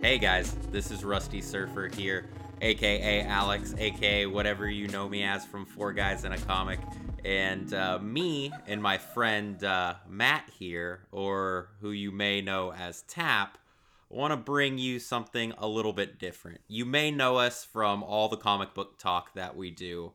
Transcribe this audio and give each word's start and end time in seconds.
Hey 0.00 0.16
guys, 0.16 0.54
this 0.72 0.90
is 0.90 1.04
Rusty 1.04 1.42
Surfer 1.42 1.88
here, 1.88 2.30
aka 2.62 3.22
Alex, 3.22 3.74
aka 3.76 4.24
whatever 4.24 4.66
you 4.66 4.88
know 4.88 5.06
me 5.06 5.22
as 5.22 5.44
from 5.44 5.66
Four 5.66 5.92
Guys 5.92 6.24
in 6.24 6.32
a 6.32 6.38
Comic. 6.38 6.80
And 7.26 7.74
uh, 7.74 7.98
me 7.98 8.50
and 8.66 8.82
my 8.82 8.96
friend 8.96 9.62
uh, 9.62 9.96
Matt 10.08 10.48
here, 10.58 11.00
or 11.12 11.68
who 11.82 11.90
you 11.90 12.10
may 12.10 12.40
know 12.40 12.72
as 12.72 13.02
Tap, 13.02 13.58
want 14.08 14.32
to 14.32 14.36
bring 14.36 14.78
you 14.78 14.98
something 14.98 15.52
a 15.58 15.68
little 15.68 15.92
bit 15.92 16.18
different. 16.18 16.60
You 16.66 16.84
may 16.84 17.10
know 17.10 17.36
us 17.36 17.64
from 17.64 18.02
all 18.02 18.28
the 18.28 18.36
comic 18.36 18.74
book 18.74 18.98
talk 18.98 19.34
that 19.34 19.56
we 19.56 19.70
do, 19.70 20.12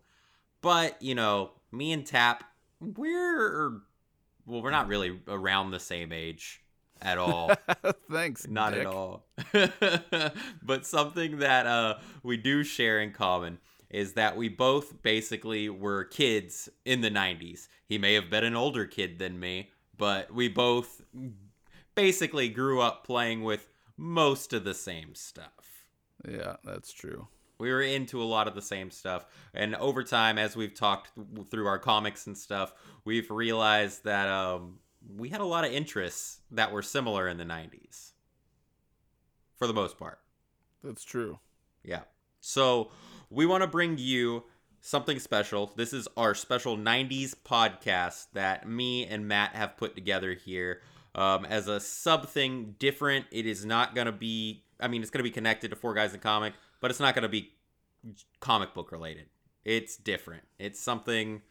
but 0.61 1.01
you 1.01 1.15
know, 1.15 1.51
me 1.71 1.91
and 1.91 2.05
Tap, 2.05 2.43
we're 2.79 3.81
well, 4.45 4.61
we're 4.61 4.71
not 4.71 4.87
really 4.87 5.19
around 5.27 5.71
the 5.71 5.79
same 5.79 6.11
age 6.11 6.61
at 7.01 7.17
all. 7.17 7.51
Thanks. 8.11 8.47
Not 8.47 8.73
at 8.73 8.85
all. 8.85 9.25
but 10.63 10.85
something 10.85 11.39
that 11.39 11.65
uh, 11.65 11.99
we 12.23 12.37
do 12.37 12.63
share 12.63 13.01
in 13.01 13.11
common 13.11 13.59
is 13.89 14.13
that 14.13 14.35
we 14.35 14.49
both 14.49 15.01
basically 15.03 15.69
were 15.69 16.03
kids 16.03 16.67
in 16.83 17.01
the 17.01 17.11
90s. 17.11 17.67
He 17.85 17.97
may 17.97 18.15
have 18.15 18.29
been 18.29 18.43
an 18.43 18.55
older 18.55 18.85
kid 18.85 19.19
than 19.19 19.39
me, 19.39 19.69
but 19.97 20.33
we 20.33 20.49
both 20.49 21.01
basically 21.93 22.49
grew 22.49 22.81
up 22.81 23.05
playing 23.05 23.43
with 23.43 23.69
most 23.97 24.53
of 24.53 24.63
the 24.63 24.73
same 24.73 25.15
stuff. 25.15 25.85
Yeah, 26.27 26.57
that's 26.63 26.91
true. 26.91 27.27
We 27.59 27.71
were 27.71 27.81
into 27.81 28.21
a 28.21 28.25
lot 28.25 28.47
of 28.47 28.55
the 28.55 28.61
same 28.61 28.91
stuff. 28.91 29.25
And 29.53 29.75
over 29.75 30.03
time, 30.03 30.37
as 30.37 30.55
we've 30.55 30.73
talked 30.73 31.11
through 31.49 31.67
our 31.67 31.79
comics 31.79 32.27
and 32.27 32.37
stuff, 32.37 32.73
we've 33.05 33.29
realized 33.29 34.03
that 34.05 34.27
um, 34.27 34.79
we 35.15 35.29
had 35.29 35.41
a 35.41 35.45
lot 35.45 35.65
of 35.65 35.71
interests 35.71 36.41
that 36.51 36.71
were 36.71 36.81
similar 36.81 37.27
in 37.27 37.37
the 37.37 37.45
90s. 37.45 38.11
For 39.55 39.67
the 39.67 39.73
most 39.73 39.97
part. 39.97 40.19
That's 40.83 41.03
true. 41.03 41.39
Yeah. 41.83 42.01
So 42.41 42.91
we 43.29 43.45
want 43.45 43.61
to 43.61 43.67
bring 43.67 43.97
you 43.97 44.43
something 44.81 45.19
special. 45.19 45.71
This 45.77 45.93
is 45.93 46.07
our 46.17 46.35
special 46.35 46.77
90s 46.77 47.33
podcast 47.35 48.27
that 48.33 48.67
me 48.67 49.05
and 49.05 49.27
Matt 49.27 49.55
have 49.55 49.77
put 49.77 49.95
together 49.95 50.33
here 50.33 50.81
um, 51.15 51.45
as 51.45 51.67
a 51.67 51.79
sub 51.79 52.27
thing 52.27 52.75
different. 52.79 53.25
It 53.31 53.45
is 53.45 53.65
not 53.65 53.95
going 53.95 54.05
to 54.05 54.11
be, 54.11 54.63
I 54.79 54.87
mean, 54.87 55.01
it's 55.01 55.11
going 55.11 55.19
to 55.19 55.29
be 55.29 55.33
connected 55.33 55.69
to 55.69 55.75
Four 55.75 55.93
Guys 55.93 56.13
in 56.13 56.19
Comic, 56.19 56.53
but 56.81 56.91
it's 56.91 56.99
not 56.99 57.15
going 57.15 57.23
to 57.23 57.29
be 57.29 57.53
comic 58.39 58.73
book 58.73 58.91
related. 58.91 59.27
It's 59.63 59.95
different. 59.95 60.43
It's 60.59 60.79
something 60.79 61.41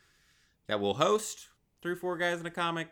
that 0.66 0.80
we'll 0.80 0.94
host 0.94 1.48
through 1.80 1.96
Four 1.96 2.18
Guys 2.18 2.40
in 2.40 2.46
a 2.46 2.50
Comic, 2.50 2.88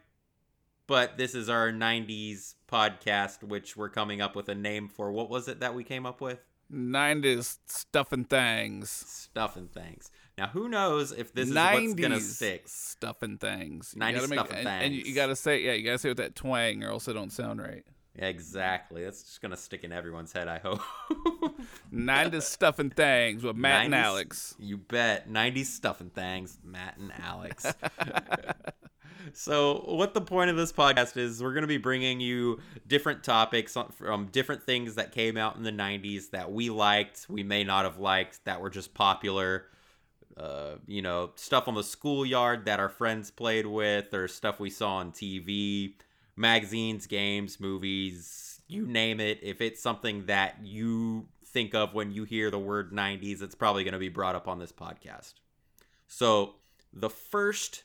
but 0.87 1.19
this 1.19 1.35
is 1.35 1.49
our 1.49 1.71
90s 1.71 2.55
podcast, 2.71 3.43
which 3.43 3.77
we're 3.77 3.91
coming 3.91 4.21
up 4.21 4.35
with 4.35 4.49
a 4.49 4.55
name 4.55 4.89
for. 4.89 5.13
What 5.13 5.31
was 5.31 5.49
it 5.49 5.61
that 5.61 5.75
we 5.75 5.85
came 5.85 6.07
up 6.07 6.21
with? 6.21 6.39
90s 6.73 7.59
stuff 7.67 8.13
and 8.13 8.29
things. 8.29 8.91
Stuff 8.91 9.57
and 9.57 9.73
things. 9.73 10.11
Now, 10.41 10.47
who 10.47 10.71
knows 10.71 11.13
if 11.13 11.35
this 11.35 11.51
is 11.51 11.55
what's 11.55 11.93
gonna 11.93 12.19
stick? 12.19 12.63
stuff 12.65 13.21
and 13.21 13.39
things. 13.39 13.93
You 13.95 14.01
90s 14.01 14.15
gotta 14.15 14.27
stuff 14.27 14.49
and 14.49 14.59
and, 14.67 14.85
and 14.85 14.95
you, 14.95 15.15
gotta 15.15 15.37
say, 15.37 15.61
yeah, 15.61 15.73
you 15.73 15.85
gotta 15.85 15.99
say 15.99 16.09
it 16.09 16.13
with 16.13 16.17
that 16.17 16.35
twang, 16.35 16.83
or 16.83 16.89
else 16.89 17.09
it 17.09 17.13
don't 17.13 17.31
sound 17.31 17.61
right. 17.61 17.85
Exactly. 18.17 19.05
That's 19.05 19.23
just 19.23 19.43
gonna 19.43 19.59
stick 19.59 19.85
in 19.85 19.93
everyone's 19.93 20.33
head. 20.33 20.49
I 20.49 20.59
hope. 20.59 20.81
90s 21.93 22.45
stuff 22.45 22.79
and 22.79 22.97
things 22.97 23.45
with 23.45 23.55
Matt 23.55 23.85
and 23.85 23.95
Alex. 23.95 24.55
You 24.59 24.79
bet. 24.79 25.31
90s 25.31 25.67
stuff 25.67 26.01
and 26.01 26.11
things. 26.11 26.57
Matt 26.65 26.97
and 26.97 27.13
Alex. 27.23 27.67
so, 29.35 29.85
what 29.89 30.15
the 30.15 30.23
point 30.23 30.49
of 30.49 30.57
this 30.57 30.73
podcast 30.73 31.19
is, 31.19 31.43
we're 31.43 31.53
going 31.53 31.65
to 31.65 31.69
be 31.69 31.77
bringing 31.77 32.19
you 32.19 32.61
different 32.87 33.23
topics 33.25 33.77
from 33.91 34.29
different 34.29 34.65
things 34.65 34.95
that 34.95 35.13
came 35.13 35.37
out 35.37 35.57
in 35.57 35.65
the 35.65 35.71
90s 35.71 36.31
that 36.31 36.51
we 36.51 36.71
liked, 36.71 37.27
we 37.29 37.43
may 37.43 37.63
not 37.63 37.85
have 37.85 37.99
liked, 37.99 38.43
that 38.47 38.63
were 38.63 38.71
just 38.71 38.95
popular. 38.95 39.67
Uh, 40.41 40.77
you 40.87 41.03
know, 41.03 41.33
stuff 41.35 41.69
on 41.69 41.75
the 41.75 41.85
schoolyard 41.85 42.65
that 42.65 42.81
our 42.81 42.89
friends 42.89 43.31
played 43.31 43.67
with, 43.67 44.15
or 44.15 44.27
stuff 44.27 44.59
we 44.59 44.71
saw 44.71 44.95
on 44.95 45.13
TV, 45.13 45.93
magazines, 46.35 47.07
games, 47.07 47.61
movies, 47.61 48.63
you 48.67 48.87
name 48.87 49.21
it. 49.21 49.41
If 49.43 49.61
it's 49.61 49.83
something 49.83 50.27
that 50.27 50.57
you 50.63 51.29
think 51.45 51.75
of 51.75 51.93
when 51.93 52.11
you 52.11 52.25
hear 52.25 52.51
the 52.51 52.59
word 52.59 52.91
90s, 52.91 53.43
it's 53.43 53.55
probably 53.55 53.85
going 53.85 53.93
to 53.93 53.99
be 53.99 54.09
brought 54.09 54.35
up 54.35 54.49
on 54.49 54.59
this 54.59 54.73
podcast. 54.73 55.35
So, 56.07 56.55
the 56.93 57.11
first 57.11 57.85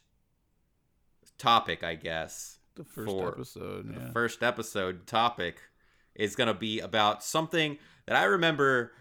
topic, 1.37 1.83
I 1.83 1.95
guess, 1.95 2.59
The 2.75 2.85
first 2.85 3.13
episode, 3.17 3.95
the 3.95 3.99
yeah. 3.99 4.11
first 4.11 4.43
episode 4.43 5.07
topic 5.07 5.61
is 6.15 6.35
going 6.37 6.47
to 6.47 6.53
be 6.53 6.79
about 6.79 7.21
something 7.21 7.77
that 8.05 8.15
I 8.15 8.23
remember 8.23 8.93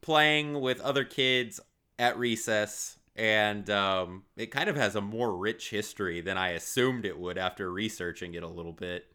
playing 0.00 0.60
with 0.60 0.80
other 0.80 1.04
kids 1.04 1.60
at 1.98 2.18
recess 2.18 2.98
and 3.18 3.68
um, 3.68 4.22
it 4.36 4.52
kind 4.52 4.70
of 4.70 4.76
has 4.76 4.94
a 4.94 5.00
more 5.00 5.36
rich 5.36 5.70
history 5.70 6.20
than 6.20 6.38
I 6.38 6.50
assumed 6.50 7.04
it 7.04 7.18
would 7.18 7.36
after 7.36 7.70
researching 7.70 8.34
it 8.34 8.44
a 8.44 8.48
little 8.48 8.72
bit. 8.72 9.06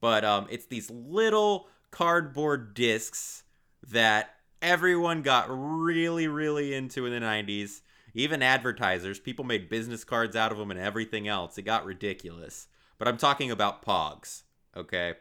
But 0.00 0.24
um, 0.24 0.46
it's 0.50 0.64
these 0.64 0.90
little 0.90 1.68
cardboard 1.90 2.72
discs 2.72 3.44
that 3.90 4.36
everyone 4.62 5.20
got 5.20 5.46
really, 5.50 6.28
really 6.28 6.72
into 6.72 7.04
in 7.04 7.12
the 7.12 7.24
90s. 7.24 7.82
Even 8.14 8.42
advertisers, 8.42 9.20
people 9.20 9.44
made 9.44 9.68
business 9.68 10.02
cards 10.02 10.34
out 10.34 10.50
of 10.50 10.56
them 10.56 10.70
and 10.70 10.80
everything 10.80 11.28
else. 11.28 11.58
It 11.58 11.62
got 11.62 11.84
ridiculous. 11.84 12.68
But 12.96 13.06
I'm 13.06 13.18
talking 13.18 13.50
about 13.50 13.84
Pogs, 13.84 14.44
okay? 14.74 15.14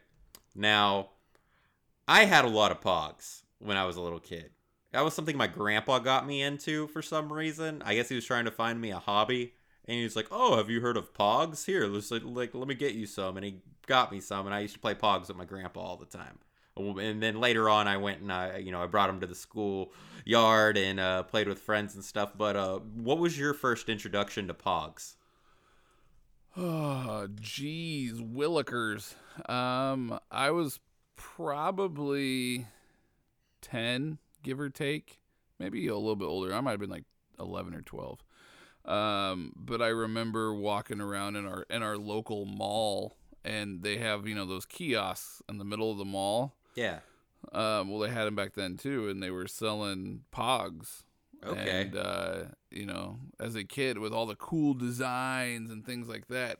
Now, 0.55 1.09
I 2.07 2.23
had 2.25 2.45
a 2.45 2.49
lot 2.49 2.71
of 2.71 2.79
Pogs 2.79 3.43
when 3.59 3.75
I 3.75 3.85
was 3.85 3.97
a 3.97 4.01
little 4.01 4.19
kid. 4.19 4.51
That 4.91 5.03
was 5.03 5.13
something 5.13 5.37
my 5.37 5.47
grandpa 5.47 5.99
got 5.99 6.27
me 6.27 6.41
into 6.41 6.87
for 6.87 7.01
some 7.01 7.31
reason. 7.31 7.81
I 7.85 7.95
guess 7.95 8.09
he 8.09 8.15
was 8.15 8.25
trying 8.25 8.45
to 8.45 8.51
find 8.51 8.79
me 8.81 8.91
a 8.91 8.99
hobby. 8.99 9.53
And 9.85 9.97
he 9.97 10.03
was 10.03 10.15
like, 10.15 10.27
"Oh, 10.31 10.57
have 10.57 10.69
you 10.69 10.81
heard 10.81 10.97
of 10.97 11.13
Pogs? 11.13 11.65
Here, 11.65 11.87
let's 11.87 12.11
like 12.11 12.53
let 12.53 12.67
me 12.67 12.75
get 12.75 12.93
you 12.93 13.05
some." 13.05 13.35
And 13.35 13.45
he 13.45 13.61
got 13.87 14.11
me 14.11 14.19
some, 14.19 14.45
and 14.45 14.53
I 14.53 14.59
used 14.59 14.75
to 14.75 14.79
play 14.79 14.93
Pogs 14.93 15.27
with 15.27 15.37
my 15.37 15.45
grandpa 15.45 15.79
all 15.79 15.97
the 15.97 16.05
time. 16.05 16.39
And 16.77 17.21
then 17.21 17.39
later 17.39 17.67
on, 17.67 17.87
I 17.87 17.97
went 17.97 18.21
and 18.21 18.31
I, 18.31 18.57
you 18.57 18.71
know, 18.71 18.81
I 18.81 18.85
brought 18.85 19.09
him 19.09 19.19
to 19.19 19.27
the 19.27 19.35
school 19.35 19.91
yard 20.23 20.77
and 20.77 20.99
uh, 20.99 21.23
played 21.23 21.47
with 21.47 21.59
friends 21.59 21.95
and 21.95 22.03
stuff. 22.03 22.31
But 22.37 22.55
uh, 22.55 22.79
what 22.79 23.17
was 23.17 23.37
your 23.37 23.53
first 23.53 23.89
introduction 23.89 24.47
to 24.47 24.53
Pogs? 24.53 25.15
Oh, 26.55 27.27
jeez, 27.35 28.13
Willikers. 28.13 29.15
Um, 29.49 30.19
I 30.29 30.51
was 30.51 30.79
probably 31.15 32.67
ten, 33.61 34.17
give 34.43 34.59
or 34.59 34.69
take, 34.69 35.19
maybe 35.59 35.87
a 35.87 35.95
little 35.95 36.15
bit 36.15 36.25
older. 36.25 36.53
I 36.53 36.61
might 36.61 36.71
have 36.71 36.79
been 36.79 36.89
like 36.89 37.05
eleven 37.39 37.73
or 37.73 37.81
twelve. 37.81 38.23
Um, 38.85 39.53
but 39.55 39.81
I 39.81 39.89
remember 39.89 40.53
walking 40.53 41.01
around 41.01 41.35
in 41.35 41.45
our 41.45 41.65
in 41.69 41.83
our 41.83 41.97
local 41.97 42.45
mall, 42.45 43.17
and 43.43 43.83
they 43.83 43.97
have 43.97 44.27
you 44.27 44.35
know 44.35 44.45
those 44.45 44.65
kiosks 44.65 45.41
in 45.47 45.57
the 45.57 45.65
middle 45.65 45.91
of 45.91 45.97
the 45.97 46.05
mall. 46.05 46.55
Yeah. 46.75 46.99
Um, 47.51 47.89
well, 47.89 47.99
they 47.99 48.09
had 48.09 48.25
them 48.25 48.35
back 48.35 48.53
then 48.53 48.77
too, 48.77 49.09
and 49.09 49.21
they 49.21 49.31
were 49.31 49.47
selling 49.47 50.21
Pogs. 50.33 51.03
Okay. 51.43 51.81
And 51.81 51.95
uh, 51.95 52.43
you 52.69 52.85
know, 52.85 53.17
as 53.39 53.55
a 53.55 53.63
kid 53.63 53.97
with 53.97 54.13
all 54.13 54.25
the 54.25 54.35
cool 54.35 54.73
designs 54.73 55.71
and 55.71 55.85
things 55.85 56.07
like 56.07 56.27
that, 56.27 56.59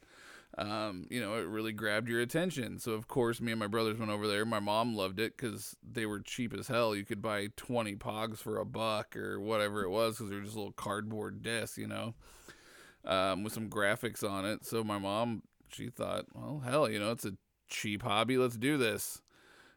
um, 0.58 1.08
you 1.10 1.22
know, 1.22 1.36
it 1.36 1.48
really 1.48 1.72
grabbed 1.72 2.10
your 2.10 2.20
attention. 2.20 2.78
So 2.78 2.92
of 2.92 3.08
course, 3.08 3.40
me 3.40 3.52
and 3.52 3.60
my 3.60 3.68
brothers 3.68 3.98
went 3.98 4.12
over 4.12 4.28
there. 4.28 4.46
My 4.46 4.60
mom 4.60 4.96
loved 4.96 5.20
it 5.20 5.38
because 5.38 5.76
they 5.82 6.06
were 6.06 6.20
cheap 6.20 6.54
as 6.54 6.68
hell. 6.68 6.96
You 6.96 7.06
could 7.06 7.22
buy 7.22 7.48
twenty 7.56 7.96
Pogs 7.96 8.40
for 8.40 8.58
a 8.58 8.66
buck 8.66 9.16
or 9.16 9.40
whatever 9.40 9.84
it 9.84 9.90
was 9.90 10.18
because 10.18 10.30
they 10.30 10.36
were 10.36 10.44
just 10.44 10.56
little 10.56 10.74
cardboard 10.74 11.42
discs, 11.42 11.78
you 11.78 11.88
know, 11.88 12.16
um, 13.06 13.44
with 13.44 13.54
some 13.54 13.70
graphics 13.70 14.30
on 14.30 14.46
it. 14.46 14.66
So 14.66 14.84
my 14.84 14.98
mom, 14.98 15.44
she 15.72 15.90
thought, 15.90 16.26
well, 16.34 16.62
hell, 16.66 16.90
you 16.90 17.00
know, 17.00 17.12
it's 17.12 17.26
a 17.26 17.34
cheap 17.70 18.04
hobby. 18.04 18.38
Let's 18.38 18.58
do 18.58 18.78
this. 18.78 19.22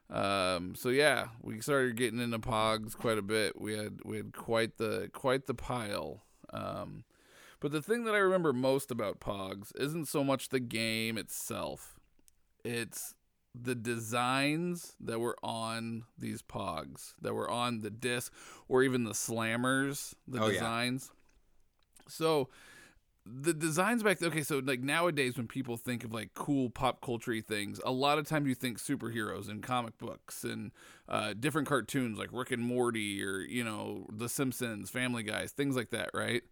Um, 0.09 0.75
so 0.75 0.89
yeah, 0.89 1.29
we 1.41 1.61
started 1.61 1.95
getting 1.95 2.19
into 2.19 2.37
Pogs 2.37 2.95
quite 2.95 3.17
a 3.17 3.23
bit. 3.23 3.59
We 3.59 3.75
had 3.77 3.99
we 4.03 4.17
had 4.17 4.33
quite 4.33 4.77
the 4.77 5.09
quite 5.13 5.47
the 5.47 5.55
pile. 5.55 6.21
Um, 6.53 7.05
but 7.59 7.71
the 7.71 7.81
thing 7.81 8.03
that 8.05 8.13
I 8.15 8.19
remember 8.19 8.53
most 8.53 8.91
about 8.91 9.19
Pogs 9.19 9.71
isn't 9.79 10.07
so 10.07 10.23
much 10.23 10.49
the 10.49 10.59
game 10.59 11.17
itself. 11.17 11.99
It's 12.63 13.15
the 13.53 13.75
designs 13.75 14.93
that 14.99 15.19
were 15.19 15.37
on 15.43 16.03
these 16.17 16.41
Pogs, 16.41 17.13
that 17.21 17.33
were 17.33 17.49
on 17.49 17.79
the 17.79 17.89
disc, 17.89 18.33
or 18.67 18.83
even 18.83 19.03
the 19.05 19.11
slammers, 19.13 20.13
the 20.27 20.41
Oh, 20.41 20.47
yeah. 20.47 20.53
designs. 20.53 21.11
So 22.07 22.49
the 23.25 23.53
designs 23.53 24.03
back 24.03 24.19
then, 24.19 24.29
okay, 24.29 24.43
so 24.43 24.59
like 24.63 24.81
nowadays 24.81 25.37
when 25.37 25.47
people 25.47 25.77
think 25.77 26.03
of 26.03 26.13
like 26.13 26.33
cool 26.35 26.69
pop 26.69 27.01
culture 27.01 27.39
things, 27.41 27.79
a 27.83 27.91
lot 27.91 28.19
of 28.19 28.27
times 28.27 28.47
you 28.47 28.55
think 28.55 28.77
superheroes 28.79 29.49
and 29.49 29.63
comic 29.63 29.97
books 29.97 30.43
and 30.43 30.71
uh, 31.09 31.33
different 31.33 31.67
cartoons 31.67 32.19
like 32.19 32.29
Rick 32.31 32.51
and 32.51 32.63
Morty 32.63 33.23
or, 33.23 33.39
you 33.39 33.63
know, 33.63 34.05
The 34.11 34.29
Simpsons, 34.29 34.89
Family 34.91 35.23
Guys, 35.23 35.51
things 35.51 35.75
like 35.75 35.89
that, 35.89 36.11
right? 36.13 36.43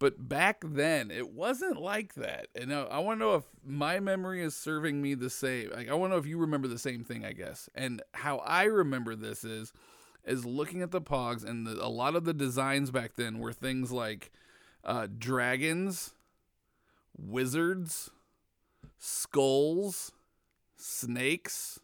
But 0.00 0.28
back 0.30 0.64
then, 0.66 1.10
it 1.10 1.30
wasn't 1.30 1.78
like 1.80 2.14
that. 2.14 2.48
And 2.56 2.74
I, 2.74 2.84
I 2.84 2.98
want 3.00 3.20
to 3.20 3.24
know 3.26 3.34
if 3.34 3.44
my 3.62 4.00
memory 4.00 4.42
is 4.42 4.56
serving 4.56 5.00
me 5.00 5.12
the 5.14 5.28
same. 5.28 5.70
Like, 5.70 5.90
I 5.90 5.94
want 5.94 6.10
to 6.10 6.14
know 6.16 6.18
if 6.18 6.26
you 6.26 6.38
remember 6.38 6.68
the 6.68 6.78
same 6.78 7.04
thing, 7.04 7.24
I 7.24 7.32
guess. 7.32 7.68
And 7.74 8.02
how 8.14 8.38
I 8.38 8.64
remember 8.64 9.14
this 9.14 9.44
is, 9.44 9.74
is 10.24 10.46
looking 10.46 10.80
at 10.80 10.90
the 10.90 11.02
Pogs, 11.02 11.44
and 11.44 11.66
the, 11.66 11.84
a 11.84 11.88
lot 11.88 12.16
of 12.16 12.24
the 12.24 12.32
designs 12.32 12.90
back 12.90 13.16
then 13.16 13.38
were 13.40 13.52
things 13.52 13.92
like 13.92 14.32
uh, 14.84 15.06
dragons, 15.18 16.14
wizards, 17.18 18.10
skulls, 18.98 20.12
snakes, 20.76 21.78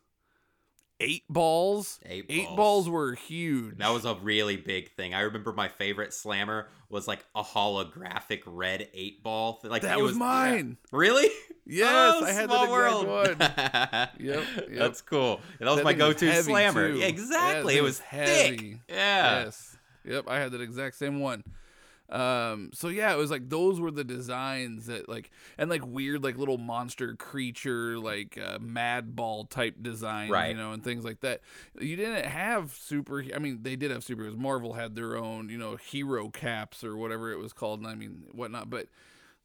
eight 1.01 1.25
balls. 1.29 2.01
Eight 2.07 2.27
Eight 2.29 2.47
balls. 2.47 2.57
balls 2.57 2.89
were 2.89 3.15
huge. 3.15 3.79
That 3.79 3.91
was 3.91 4.05
a 4.05 4.15
really 4.17 4.57
big 4.57 4.91
thing. 4.93 5.15
I 5.15 5.21
remember 5.21 5.53
my 5.53 5.69
favorite 5.69 6.13
slammer 6.15 6.69
was 6.89 7.07
like 7.09 7.25
a 7.35 7.43
holographic 7.43 8.43
red 8.47 8.89
eight 8.95 9.23
ball. 9.23 9.61
Like 9.65 9.83
That 9.83 10.01
was 10.01 10.13
yeah. 10.13 10.19
mine. 10.19 10.77
Really? 10.93 11.29
Yes, 11.69 12.15
Oh, 12.21 12.25
I 12.25 12.31
had 12.33 12.45
small 12.45 12.65
that 12.67 12.71
world. 12.73 13.07
one. 13.09 13.37
Yep, 14.25 14.45
yep. 14.57 14.69
That's 14.79 15.01
cool. 15.03 15.41
And 15.59 15.67
that 15.67 15.73
was 15.73 15.77
That 15.79 15.85
my 15.85 15.93
go-to 15.95 16.31
heavy, 16.31 16.43
slammer. 16.45 16.93
too. 16.93 16.99
Yeah, 16.99 17.07
exactly. 17.07 17.75
Yeah, 17.75 17.81
it 17.81 17.83
was 17.83 17.99
was 17.99 17.99
thick. 17.99 18.11
heavy. 18.61 18.81
Yeah. 18.89 19.45
Yes. 19.45 19.77
Yep, 20.05 20.25
I 20.29 20.39
had 20.39 20.53
that 20.53 20.61
exact 20.61 20.95
same 20.95 21.19
one. 21.19 21.43
Um 22.09 22.71
so 22.73 22.89
yeah, 22.89 23.13
it 23.13 23.17
was 23.17 23.31
like 23.31 23.49
those 23.49 23.81
were 23.81 23.91
the 23.91 24.05
designs 24.05 24.87
that 24.87 25.09
like 25.09 25.31
and 25.59 25.69
like 25.69 25.85
weird 25.85 26.23
like 26.23 26.39
little 26.39 26.59
monster 26.59 27.15
creature 27.17 27.99
like 27.99 28.39
uh, 28.39 28.59
Madball 28.59 29.49
type 29.51 29.77
designs, 29.83 30.31
Right. 30.31 30.51
you 30.51 30.55
know, 30.57 30.73
and 30.73 30.85
things 30.85 31.05
like 31.05 31.21
that. 31.21 31.41
You 31.81 31.97
didn't 31.97 32.27
have 32.27 32.73
super 32.73 33.25
I 33.35 33.39
mean, 33.39 33.61
they 33.63 33.77
did 33.77 33.91
have 33.91 34.05
superheroes. 34.05 34.37
Marvel 34.37 34.75
had 34.75 34.95
their 34.95 35.17
own, 35.17 35.49
you 35.49 35.59
know, 35.59 35.77
hero 35.77 36.29
caps 36.29 36.85
or 36.85 36.97
whatever 36.97 37.33
it 37.33 37.39
was 37.39 37.53
called, 37.53 37.81
and 37.81 37.89
I 37.89 37.95
mean, 37.95 38.25
whatnot, 38.33 38.71
but 38.71 38.87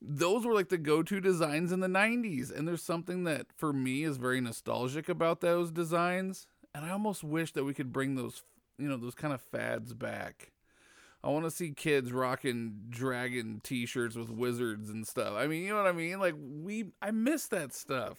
those 0.03 0.45
were 0.45 0.53
like 0.53 0.69
the 0.69 0.77
go-to 0.79 1.19
designs 1.19 1.71
in 1.71 1.79
the 1.79 1.87
90s 1.87 2.49
and 2.51 2.67
there's 2.67 2.81
something 2.81 3.23
that 3.25 3.45
for 3.55 3.71
me 3.71 4.03
is 4.03 4.17
very 4.17 4.41
nostalgic 4.41 5.07
about 5.07 5.41
those 5.41 5.69
designs 5.69 6.47
and 6.73 6.83
i 6.83 6.89
almost 6.89 7.23
wish 7.23 7.51
that 7.53 7.63
we 7.65 7.73
could 7.75 7.93
bring 7.93 8.15
those 8.15 8.41
you 8.79 8.89
know 8.89 8.97
those 8.97 9.13
kind 9.13 9.31
of 9.31 9.39
fads 9.39 9.93
back 9.93 10.51
i 11.23 11.29
want 11.29 11.45
to 11.45 11.51
see 11.51 11.71
kids 11.71 12.12
rocking 12.12 12.73
dragon 12.89 13.62
t-shirts 13.63 14.15
with 14.15 14.29
wizards 14.29 14.89
and 14.89 15.06
stuff 15.07 15.33
i 15.35 15.47
mean 15.47 15.63
you 15.63 15.69
know 15.69 15.77
what 15.77 15.88
i 15.88 15.91
mean 15.91 16.19
like 16.19 16.35
we 16.38 16.85
i 17.01 17.12
miss 17.12 17.47
that 17.47 17.73
stuff 17.73 18.18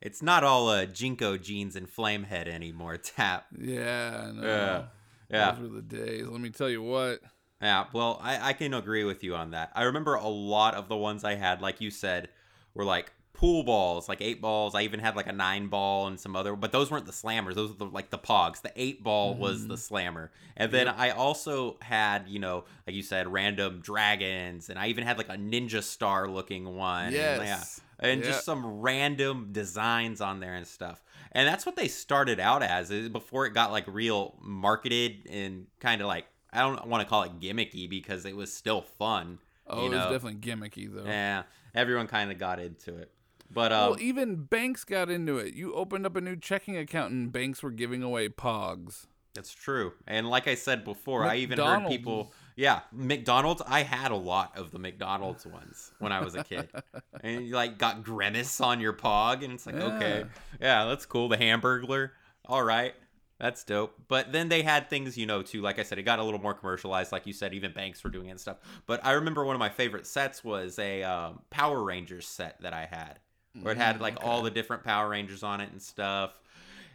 It's 0.00 0.20
not 0.22 0.42
all 0.42 0.68
uh, 0.68 0.86
JNCO 0.86 1.40
jeans 1.40 1.76
and 1.76 1.86
Flamehead 1.88 2.48
anymore. 2.48 2.96
Tap. 3.16 3.46
yeah 3.58 4.32
know. 4.34 4.42
Yeah. 4.42 4.82
Yeah. 5.30 5.52
those 5.52 5.60
were 5.60 5.76
the 5.80 5.82
days 5.82 6.26
let 6.26 6.40
me 6.40 6.50
tell 6.50 6.68
you 6.68 6.82
what 6.82 7.20
Yeah, 7.62 7.84
well, 7.92 8.18
I, 8.20 8.48
I 8.48 8.52
can 8.54 8.74
agree 8.74 9.04
with 9.04 9.22
you 9.22 9.36
on 9.36 9.52
that. 9.52 9.70
I 9.76 9.84
remember 9.84 10.14
a 10.16 10.26
lot 10.28 10.74
of 10.74 10.88
the 10.88 10.96
ones 10.96 11.22
I 11.22 11.36
had, 11.36 11.62
like 11.62 11.80
you 11.80 11.90
said, 11.92 12.28
were 12.74 12.84
like 12.84 13.12
pool 13.42 13.64
balls, 13.64 14.08
like 14.08 14.22
eight 14.22 14.40
balls. 14.40 14.72
I 14.72 14.82
even 14.82 15.00
had 15.00 15.16
like 15.16 15.26
a 15.26 15.32
nine 15.32 15.66
ball 15.66 16.06
and 16.06 16.18
some 16.18 16.36
other, 16.36 16.54
but 16.54 16.70
those 16.70 16.92
weren't 16.92 17.06
the 17.06 17.12
slammers. 17.12 17.54
Those 17.54 17.70
were 17.70 17.76
the, 17.76 17.86
like 17.86 18.10
the 18.10 18.18
pogs. 18.18 18.62
The 18.62 18.70
eight 18.76 19.02
ball 19.02 19.34
was 19.34 19.66
the 19.66 19.74
mm-hmm. 19.74 19.80
slammer. 19.80 20.30
And 20.56 20.70
then 20.70 20.86
I 20.86 21.10
also 21.10 21.76
had, 21.82 22.28
you 22.28 22.38
know, 22.38 22.66
like 22.86 22.94
you 22.94 23.02
said, 23.02 23.26
random 23.26 23.80
dragons, 23.82 24.70
and 24.70 24.78
I 24.78 24.86
even 24.88 25.02
had 25.02 25.18
like 25.18 25.28
a 25.28 25.36
ninja 25.36 25.82
star 25.82 26.28
looking 26.28 26.76
one. 26.76 27.06
and, 27.06 27.14
yeah, 27.16 27.42
Yes. 27.42 27.80
and 27.98 28.20
Yeah. 28.20 28.28
just 28.28 28.44
some 28.44 28.64
random 28.80 29.48
designs 29.50 30.20
on 30.20 30.38
there 30.38 30.54
and 30.54 30.64
stuff. 30.66 31.02
And 31.32 31.48
that's 31.48 31.66
what 31.66 31.74
they 31.74 31.88
started 31.88 32.38
out 32.38 32.62
as 32.62 32.90
before 33.08 33.46
it 33.46 33.54
got 33.54 33.72
like 33.72 33.86
real 33.88 34.38
marketed 34.40 35.26
and 35.28 35.66
kind 35.80 36.00
of 36.00 36.06
like 36.06 36.26
I 36.52 36.60
don't 36.60 36.86
want 36.86 37.02
to 37.02 37.08
call 37.08 37.24
it 37.24 37.40
gimmicky 37.40 37.90
because 37.90 38.24
it 38.24 38.36
was 38.36 38.52
still 38.52 38.82
fun. 38.82 39.40
oh 39.66 39.86
you 39.86 39.92
it 39.92 39.96
was 39.96 40.12
definitely 40.12 40.34
gimmicky 40.34 40.94
though 40.94 41.04
Yeah, 41.04 41.42
everyone 41.74 42.06
kind 42.06 42.30
of 42.30 42.38
got 42.38 42.60
into 42.60 42.98
it. 42.98 43.10
But 43.52 43.72
um, 43.72 43.90
well, 43.90 44.00
even 44.00 44.36
banks 44.36 44.84
got 44.84 45.10
into 45.10 45.38
it. 45.38 45.54
You 45.54 45.74
opened 45.74 46.06
up 46.06 46.16
a 46.16 46.20
new 46.20 46.36
checking 46.36 46.76
account, 46.76 47.12
and 47.12 47.32
banks 47.32 47.62
were 47.62 47.70
giving 47.70 48.02
away 48.02 48.28
Pogs. 48.28 49.06
That's 49.34 49.52
true. 49.52 49.94
And 50.06 50.28
like 50.28 50.46
I 50.46 50.54
said 50.54 50.84
before, 50.84 51.24
I 51.24 51.36
even 51.36 51.58
heard 51.58 51.86
people. 51.88 52.32
Yeah, 52.54 52.80
McDonald's. 52.92 53.62
I 53.66 53.82
had 53.82 54.10
a 54.10 54.16
lot 54.16 54.56
of 54.58 54.70
the 54.72 54.78
McDonald's 54.78 55.46
ones 55.46 55.92
when 55.98 56.12
I 56.12 56.20
was 56.20 56.34
a 56.34 56.44
kid, 56.44 56.68
and 57.22 57.46
you 57.46 57.54
like 57.54 57.78
got 57.78 58.04
grimace 58.04 58.60
on 58.60 58.80
your 58.80 58.92
pog, 58.92 59.42
and 59.42 59.54
it's 59.54 59.66
like, 59.66 59.76
okay, 59.76 60.24
yeah, 60.60 60.84
that's 60.84 61.06
cool. 61.06 61.28
The 61.28 61.38
Hamburglar, 61.38 62.10
all 62.46 62.62
right, 62.62 62.94
that's 63.42 63.64
dope. 63.64 63.94
But 64.06 64.32
then 64.32 64.48
they 64.50 64.62
had 64.62 64.90
things, 64.90 65.16
you 65.16 65.26
know, 65.26 65.42
too. 65.42 65.62
Like 65.62 65.78
I 65.78 65.82
said, 65.82 65.98
it 65.98 66.02
got 66.02 66.18
a 66.18 66.24
little 66.24 66.40
more 66.40 66.54
commercialized. 66.54 67.10
Like 67.10 67.26
you 67.26 67.32
said, 67.32 67.54
even 67.54 67.72
banks 67.72 68.04
were 68.04 68.10
doing 68.10 68.28
it 68.28 68.32
and 68.32 68.40
stuff. 68.40 68.58
But 68.86 69.04
I 69.04 69.12
remember 69.12 69.44
one 69.44 69.56
of 69.56 69.60
my 69.60 69.70
favorite 69.70 70.06
sets 70.06 70.44
was 70.44 70.78
a 70.78 71.02
um, 71.02 71.40
Power 71.50 71.82
Rangers 71.82 72.26
set 72.28 72.60
that 72.60 72.74
I 72.74 72.84
had, 72.84 73.18
where 73.60 73.72
it 73.72 73.78
had 73.78 74.00
like 74.00 74.24
all 74.24 74.42
the 74.42 74.50
different 74.50 74.84
Power 74.84 75.08
Rangers 75.08 75.42
on 75.42 75.60
it 75.60 75.70
and 75.70 75.82
stuff. 75.82 76.32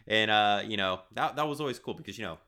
And 0.06 0.30
uh, 0.30 0.62
you 0.66 0.76
know, 0.76 1.00
that 1.14 1.36
that 1.36 1.46
was 1.46 1.60
always 1.60 1.78
cool 1.78 1.94
because 1.94 2.18
you 2.18 2.24
know, 2.24 2.38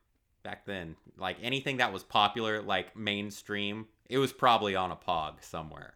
back 0.42 0.64
then, 0.64 0.96
like 1.16 1.36
anything 1.42 1.76
that 1.78 1.92
was 1.92 2.02
popular, 2.02 2.62
like 2.62 2.96
mainstream, 2.96 3.86
it 4.08 4.18
was 4.18 4.32
probably 4.32 4.74
on 4.74 4.90
a 4.90 4.96
pog 4.96 5.42
somewhere. 5.42 5.94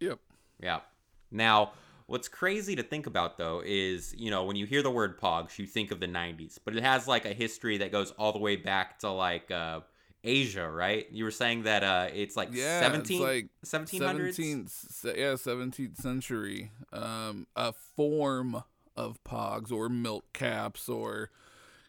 Yep. 0.00 0.18
Yep. 0.60 0.84
Now, 1.30 1.72
what's 2.06 2.28
crazy 2.28 2.76
to 2.76 2.82
think 2.82 3.06
about 3.06 3.38
though 3.38 3.62
is, 3.64 4.14
you 4.16 4.30
know, 4.30 4.44
when 4.44 4.56
you 4.56 4.66
hear 4.66 4.82
the 4.82 4.90
word 4.90 5.18
pogs, 5.18 5.58
you 5.58 5.66
think 5.66 5.90
of 5.90 6.00
the 6.00 6.06
90s, 6.06 6.58
but 6.64 6.76
it 6.76 6.82
has 6.82 7.08
like 7.08 7.24
a 7.24 7.32
history 7.32 7.78
that 7.78 7.90
goes 7.90 8.10
all 8.12 8.32
the 8.32 8.38
way 8.38 8.56
back 8.56 8.98
to 9.00 9.10
like 9.10 9.50
uh 9.50 9.80
Asia, 10.24 10.68
right? 10.68 11.06
You 11.12 11.24
were 11.24 11.30
saying 11.30 11.64
that 11.64 11.84
uh 11.84 12.08
it's 12.12 12.36
like 12.36 12.48
Yeah, 12.52 12.80
17 12.80 13.16
it's 13.16 13.22
like 13.22 13.48
1700s. 13.64 14.36
17th, 14.38 15.16
yeah, 15.16 15.34
17th 15.36 15.96
century. 15.98 16.70
Um, 16.92 17.46
a 17.54 17.72
form 17.72 18.64
of 18.96 19.22
Pogs 19.24 19.70
or 19.70 19.88
milk 19.88 20.24
caps 20.32 20.88
or 20.88 21.30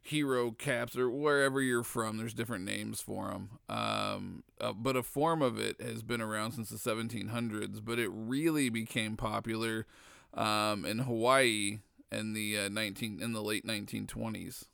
hero 0.01 0.51
caps 0.51 0.95
or 0.97 1.09
wherever 1.09 1.61
you're 1.61 1.83
from. 1.83 2.17
There's 2.17 2.33
different 2.33 2.65
names 2.65 3.01
for 3.01 3.29
them. 3.29 3.49
Um, 3.69 4.43
uh, 4.61 4.73
but 4.73 4.95
a 4.95 5.03
form 5.03 5.41
of 5.41 5.59
it 5.59 5.81
has 5.81 6.03
been 6.03 6.21
around 6.21 6.51
since 6.51 6.69
the 6.69 6.77
1700s, 6.77 7.83
but 7.83 7.97
it 7.99 8.09
really 8.13 8.69
became 8.69 9.17
popular 9.17 9.87
um, 10.33 10.85
in 10.85 10.99
Hawaii 10.99 11.79
in 12.11 12.33
the 12.33 12.57
uh, 12.59 12.69
19 12.69 13.19
in 13.21 13.33
the 13.33 13.41
late 13.41 13.65
1920s. 13.65 14.65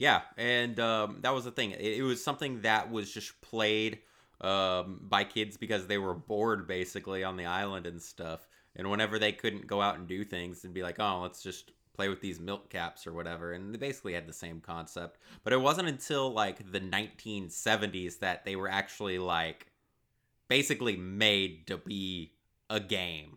Yeah, 0.00 0.22
and 0.38 0.80
um, 0.80 1.18
that 1.20 1.34
was 1.34 1.44
the 1.44 1.50
thing. 1.50 1.72
It, 1.72 1.98
it 1.98 2.02
was 2.02 2.24
something 2.24 2.62
that 2.62 2.90
was 2.90 3.12
just 3.12 3.38
played 3.42 3.98
um, 4.40 4.98
by 5.02 5.24
kids 5.24 5.58
because 5.58 5.86
they 5.86 5.98
were 5.98 6.14
bored 6.14 6.66
basically 6.66 7.22
on 7.22 7.36
the 7.36 7.44
island 7.44 7.86
and 7.86 8.00
stuff. 8.00 8.48
And 8.74 8.90
whenever 8.90 9.18
they 9.18 9.32
couldn't 9.32 9.66
go 9.66 9.82
out 9.82 9.98
and 9.98 10.08
do 10.08 10.24
things 10.24 10.64
and 10.64 10.72
be 10.72 10.82
like, 10.82 10.98
oh, 10.98 11.20
let's 11.20 11.42
just 11.42 11.72
play 11.92 12.08
with 12.08 12.22
these 12.22 12.40
milk 12.40 12.70
caps 12.70 13.06
or 13.06 13.12
whatever. 13.12 13.52
And 13.52 13.74
they 13.74 13.78
basically 13.78 14.14
had 14.14 14.26
the 14.26 14.32
same 14.32 14.62
concept. 14.62 15.18
But 15.44 15.52
it 15.52 15.60
wasn't 15.60 15.88
until 15.88 16.32
like 16.32 16.72
the 16.72 16.80
1970s 16.80 18.20
that 18.20 18.46
they 18.46 18.56
were 18.56 18.70
actually 18.70 19.18
like 19.18 19.66
basically 20.48 20.96
made 20.96 21.66
to 21.66 21.76
be 21.76 22.32
a 22.70 22.80
game 22.80 23.36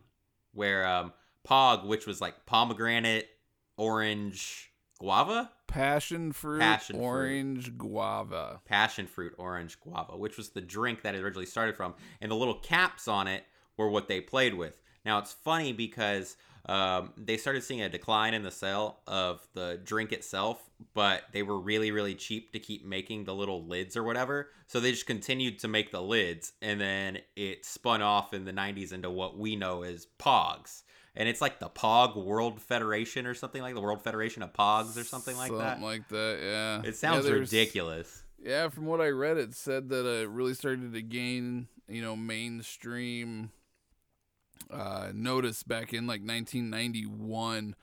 where 0.54 0.86
um, 0.86 1.12
Pog, 1.46 1.84
which 1.84 2.06
was 2.06 2.22
like 2.22 2.46
pomegranate, 2.46 3.28
orange, 3.76 4.70
guava 5.04 5.50
Passion 5.66 6.32
fruit, 6.32 6.60
Passion 6.60 6.96
fruit. 6.96 7.02
orange, 7.04 7.76
guava. 7.76 8.60
passion 8.64 9.06
fruit 9.06 9.34
orange 9.38 9.78
guava, 9.80 10.16
which 10.16 10.36
was 10.38 10.50
the 10.50 10.60
drink 10.60 11.02
that 11.02 11.14
it 11.14 11.22
originally 11.22 11.46
started 11.46 11.76
from, 11.76 11.94
and 12.20 12.30
the 12.30 12.36
little 12.36 12.54
caps 12.54 13.06
on 13.08 13.26
it 13.26 13.44
were 13.76 13.90
what 13.90 14.08
they 14.08 14.20
played 14.20 14.54
with. 14.54 14.80
Now 15.04 15.18
it's 15.18 15.32
funny 15.32 15.72
because 15.72 16.36
um, 16.66 17.12
they 17.16 17.36
started 17.36 17.62
seeing 17.62 17.82
a 17.82 17.88
decline 17.88 18.34
in 18.34 18.42
the 18.42 18.50
sale 18.50 18.98
of 19.06 19.46
the 19.54 19.80
drink 19.84 20.12
itself, 20.12 20.70
but 20.94 21.22
they 21.32 21.42
were 21.42 21.58
really 21.58 21.90
really 21.90 22.14
cheap 22.14 22.52
to 22.52 22.58
keep 22.58 22.84
making 22.84 23.24
the 23.24 23.34
little 23.34 23.64
lids 23.64 23.96
or 23.96 24.02
whatever. 24.02 24.50
So 24.66 24.80
they 24.80 24.90
just 24.90 25.06
continued 25.06 25.58
to 25.60 25.68
make 25.68 25.90
the 25.90 26.02
lids, 26.02 26.52
and 26.62 26.80
then 26.80 27.18
it 27.36 27.64
spun 27.64 28.02
off 28.02 28.32
in 28.32 28.44
the 28.44 28.52
'90s 28.52 28.92
into 28.92 29.10
what 29.10 29.38
we 29.38 29.56
know 29.56 29.82
as 29.82 30.06
Pogs. 30.18 30.82
And 31.16 31.28
it's 31.28 31.40
like 31.40 31.60
the 31.60 31.68
Pog 31.68 32.16
World 32.16 32.60
Federation 32.60 33.26
or 33.26 33.34
something 33.34 33.62
like 33.62 33.74
the 33.74 33.80
World 33.80 34.02
Federation 34.02 34.42
of 34.42 34.52
Pogs 34.52 34.98
or 35.00 35.04
something 35.04 35.36
like 35.36 35.52
that. 35.52 35.78
Something 35.78 35.82
like 35.84 36.08
that, 36.08 36.38
yeah. 36.42 36.88
It 36.88 36.96
sounds 36.96 37.26
Yeah, 37.26 37.34
ridiculous. 37.34 38.24
Yeah, 38.42 38.68
from 38.68 38.86
what 38.86 39.00
I 39.00 39.08
read, 39.08 39.38
it 39.38 39.54
said 39.54 39.88
that 39.90 40.06
uh, 40.06 40.22
it 40.24 40.28
really 40.28 40.54
started 40.54 40.92
to 40.92 41.02
gain, 41.02 41.68
you 41.88 42.02
know, 42.02 42.16
mainstream 42.16 43.50
uh, 44.70 45.08
notice 45.12 45.62
back 45.62 45.92
in 45.92 46.06
like 46.06 46.20
1991. 46.20 47.74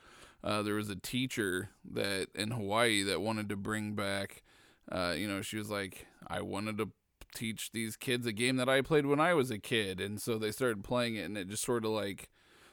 Uh, 0.44 0.62
there 0.62 0.74
was 0.74 0.88
a 0.88 0.96
teacher 0.96 1.70
that 1.88 2.28
in 2.34 2.50
Hawaii 2.50 3.02
that 3.04 3.20
wanted 3.20 3.48
to 3.48 3.56
bring 3.56 3.94
back, 3.94 4.42
uh, 4.90 5.14
you 5.16 5.28
know, 5.28 5.40
she 5.40 5.56
was 5.56 5.70
like, 5.70 6.06
I 6.26 6.40
wanted 6.40 6.78
to 6.78 6.90
teach 7.34 7.70
these 7.72 7.96
kids 7.96 8.26
a 8.26 8.32
game 8.32 8.56
that 8.56 8.68
I 8.68 8.82
played 8.82 9.06
when 9.06 9.20
I 9.20 9.34
was 9.34 9.50
a 9.50 9.58
kid, 9.58 10.00
and 10.00 10.20
so 10.20 10.38
they 10.38 10.50
started 10.50 10.84
playing 10.84 11.16
it, 11.16 11.24
and 11.24 11.38
it 11.38 11.48
just 11.48 11.64
sort 11.64 11.84
of 11.84 11.92
like 11.92 12.28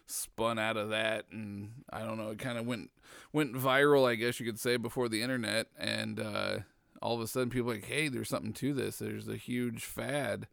spun 0.08 0.58
out 0.58 0.78
of 0.78 0.90
that, 0.90 1.26
and 1.32 1.84
I 1.92 2.04
don't 2.04 2.18
know, 2.18 2.30
it 2.30 2.40
kind 2.40 2.58
of 2.58 2.66
went 2.66 2.90
went 3.32 3.54
viral, 3.54 4.10
I 4.10 4.16
guess 4.16 4.40
you 4.40 4.46
could 4.46 4.60
say, 4.60 4.78
before 4.78 5.08
the 5.08 5.22
internet, 5.22 5.68
and 5.78 6.20
uh, 6.20 6.60
all 7.02 7.16
of 7.16 7.22
a 7.22 7.28
sudden 7.28 7.50
people 7.50 7.70
like, 7.70 7.86
hey, 7.86 8.08
there's 8.08 8.30
something 8.30 8.54
to 8.54 8.74
this. 8.74 8.98
There's 8.98 9.28
a 9.28 9.38
huge 9.38 9.86
fad. 9.86 10.48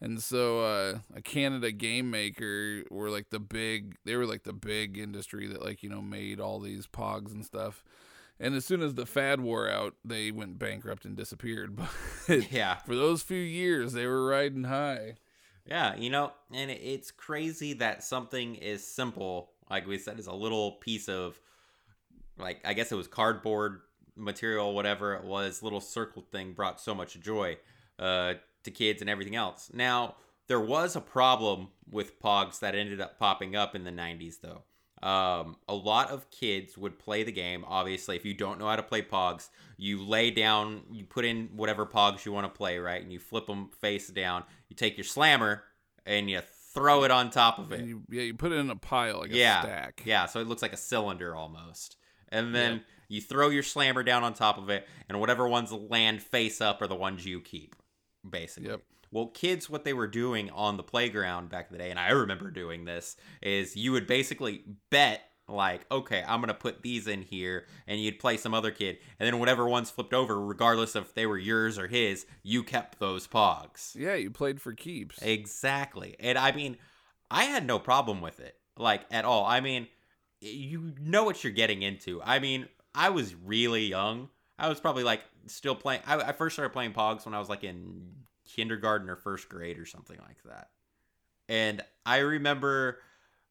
And 0.00 0.22
so 0.22 0.60
uh, 0.60 0.98
a 1.14 1.22
Canada 1.22 1.72
game 1.72 2.10
maker 2.10 2.82
were 2.90 3.10
like 3.10 3.30
the 3.30 3.38
big 3.40 3.96
they 4.04 4.16
were 4.16 4.26
like 4.26 4.42
the 4.42 4.52
big 4.52 4.98
industry 4.98 5.46
that 5.46 5.62
like, 5.64 5.82
you 5.82 5.88
know, 5.88 6.02
made 6.02 6.40
all 6.40 6.60
these 6.60 6.86
pogs 6.86 7.32
and 7.32 7.44
stuff. 7.44 7.84
And 8.40 8.54
as 8.54 8.64
soon 8.64 8.82
as 8.82 8.94
the 8.94 9.06
fad 9.06 9.40
wore 9.40 9.70
out, 9.70 9.94
they 10.04 10.30
went 10.32 10.58
bankrupt 10.58 11.04
and 11.04 11.16
disappeared. 11.16 11.76
But 12.26 12.50
Yeah. 12.50 12.76
for 12.76 12.94
those 12.96 13.22
few 13.22 13.40
years, 13.40 13.92
they 13.92 14.06
were 14.06 14.26
riding 14.26 14.64
high. 14.64 15.14
Yeah, 15.66 15.94
you 15.96 16.10
know, 16.10 16.32
and 16.52 16.70
it's 16.70 17.10
crazy 17.10 17.72
that 17.74 18.04
something 18.04 18.62
as 18.62 18.84
simple, 18.86 19.52
like 19.70 19.86
we 19.86 19.96
said, 19.98 20.18
is 20.18 20.26
a 20.26 20.32
little 20.34 20.72
piece 20.72 21.08
of, 21.08 21.40
like, 22.36 22.60
I 22.66 22.74
guess 22.74 22.92
it 22.92 22.96
was 22.96 23.08
cardboard 23.08 23.80
material, 24.16 24.74
whatever 24.74 25.14
it 25.14 25.24
was, 25.24 25.62
little 25.62 25.80
circle 25.80 26.22
thing 26.30 26.52
brought 26.52 26.80
so 26.80 26.94
much 26.94 27.18
joy 27.20 27.56
uh, 27.98 28.34
to 28.64 28.70
kids 28.70 29.00
and 29.00 29.08
everything 29.10 29.36
else. 29.36 29.70
Now, 29.72 30.16
there 30.48 30.60
was 30.60 30.96
a 30.96 31.00
problem 31.00 31.68
with 31.90 32.20
Pogs 32.20 32.58
that 32.60 32.74
ended 32.74 33.00
up 33.00 33.18
popping 33.18 33.56
up 33.56 33.74
in 33.74 33.84
the 33.84 33.90
90s, 33.90 34.36
though. 34.42 34.62
Um, 35.06 35.56
a 35.68 35.74
lot 35.74 36.10
of 36.10 36.30
kids 36.30 36.78
would 36.78 36.98
play 36.98 37.24
the 37.24 37.32
game. 37.32 37.64
Obviously, 37.66 38.16
if 38.16 38.24
you 38.24 38.32
don't 38.34 38.58
know 38.58 38.66
how 38.68 38.76
to 38.76 38.82
play 38.82 39.02
Pogs, 39.02 39.48
you 39.76 40.02
lay 40.02 40.30
down, 40.30 40.82
you 40.92 41.04
put 41.04 41.24
in 41.26 41.50
whatever 41.56 41.84
Pogs 41.84 42.24
you 42.24 42.32
want 42.32 42.46
to 42.52 42.56
play, 42.56 42.78
right? 42.78 43.02
And 43.02 43.12
you 43.12 43.18
flip 43.18 43.46
them 43.46 43.68
face 43.80 44.08
down. 44.08 44.44
You 44.68 44.76
take 44.76 44.96
your 44.96 45.04
slammer 45.04 45.62
and 46.06 46.30
you 46.30 46.40
throw 46.72 47.04
it 47.04 47.10
on 47.10 47.30
top 47.30 47.58
of 47.58 47.70
it. 47.72 47.84
You, 47.84 48.02
yeah, 48.10 48.22
you 48.22 48.34
put 48.34 48.52
it 48.52 48.56
in 48.56 48.70
a 48.70 48.76
pile, 48.76 49.20
like 49.20 49.30
a 49.30 49.36
yeah, 49.36 49.62
stack. 49.62 50.02
yeah. 50.06 50.26
So 50.26 50.40
it 50.40 50.46
looks 50.46 50.62
like 50.62 50.72
a 50.72 50.76
cylinder 50.78 51.34
almost. 51.36 51.96
And 52.30 52.54
then 52.54 52.72
Yep. 52.72 52.82
you 53.08 53.20
throw 53.20 53.48
your 53.50 53.62
slammer 53.62 54.02
down 54.02 54.24
on 54.24 54.32
top 54.34 54.56
of 54.58 54.70
it, 54.70 54.88
and 55.08 55.20
whatever 55.20 55.46
ones 55.46 55.70
land 55.70 56.22
face 56.22 56.60
up 56.60 56.80
are 56.82 56.88
the 56.88 56.94
ones 56.96 57.24
you 57.26 57.40
keep, 57.40 57.76
basically. 58.28 58.70
Yep. 58.70 58.82
Well, 59.10 59.26
kids, 59.28 59.70
what 59.70 59.84
they 59.84 59.92
were 59.92 60.08
doing 60.08 60.50
on 60.50 60.76
the 60.76 60.82
playground 60.82 61.48
back 61.48 61.68
in 61.70 61.76
the 61.76 61.82
day, 61.84 61.90
and 61.90 62.00
I 62.00 62.10
remember 62.10 62.50
doing 62.50 62.84
this, 62.84 63.16
is 63.42 63.76
you 63.76 63.92
would 63.92 64.08
basically 64.08 64.64
bet, 64.90 65.22
like, 65.46 65.86
okay, 65.92 66.24
I'm 66.26 66.40
going 66.40 66.48
to 66.48 66.54
put 66.54 66.82
these 66.82 67.06
in 67.06 67.22
here, 67.22 67.66
and 67.86 68.00
you'd 68.00 68.18
play 68.18 68.36
some 68.36 68.54
other 68.54 68.72
kid. 68.72 68.98
And 69.20 69.26
then 69.26 69.38
whatever 69.38 69.68
ones 69.68 69.90
flipped 69.90 70.14
over, 70.14 70.40
regardless 70.44 70.96
if 70.96 71.14
they 71.14 71.26
were 71.26 71.38
yours 71.38 71.78
or 71.78 71.86
his, 71.86 72.26
you 72.42 72.64
kept 72.64 72.98
those 72.98 73.28
pogs. 73.28 73.94
Yeah, 73.94 74.14
you 74.14 74.32
played 74.32 74.60
for 74.60 74.72
keeps. 74.72 75.22
Exactly. 75.22 76.16
And 76.18 76.36
I 76.36 76.50
mean, 76.50 76.76
I 77.30 77.44
had 77.44 77.66
no 77.66 77.78
problem 77.78 78.20
with 78.20 78.40
it, 78.40 78.56
like, 78.76 79.02
at 79.12 79.24
all. 79.24 79.44
I 79.44 79.60
mean, 79.60 79.86
you 80.40 80.92
know 81.00 81.22
what 81.22 81.44
you're 81.44 81.52
getting 81.52 81.82
into. 81.82 82.20
I 82.22 82.40
mean, 82.40 82.66
I 82.94 83.10
was 83.10 83.34
really 83.34 83.86
young. 83.86 84.30
I 84.58 84.68
was 84.68 84.80
probably 84.80 85.04
like 85.04 85.22
still 85.46 85.74
playing. 85.74 86.02
I, 86.06 86.16
I 86.16 86.32
first 86.32 86.54
started 86.54 86.72
playing 86.72 86.92
Pogs 86.92 87.24
when 87.24 87.34
I 87.34 87.38
was 87.38 87.48
like 87.48 87.64
in 87.64 88.10
kindergarten 88.44 89.08
or 89.08 89.16
first 89.16 89.48
grade 89.48 89.78
or 89.78 89.86
something 89.86 90.18
like 90.18 90.42
that. 90.44 90.68
And 91.48 91.82
I 92.06 92.18
remember, 92.18 92.98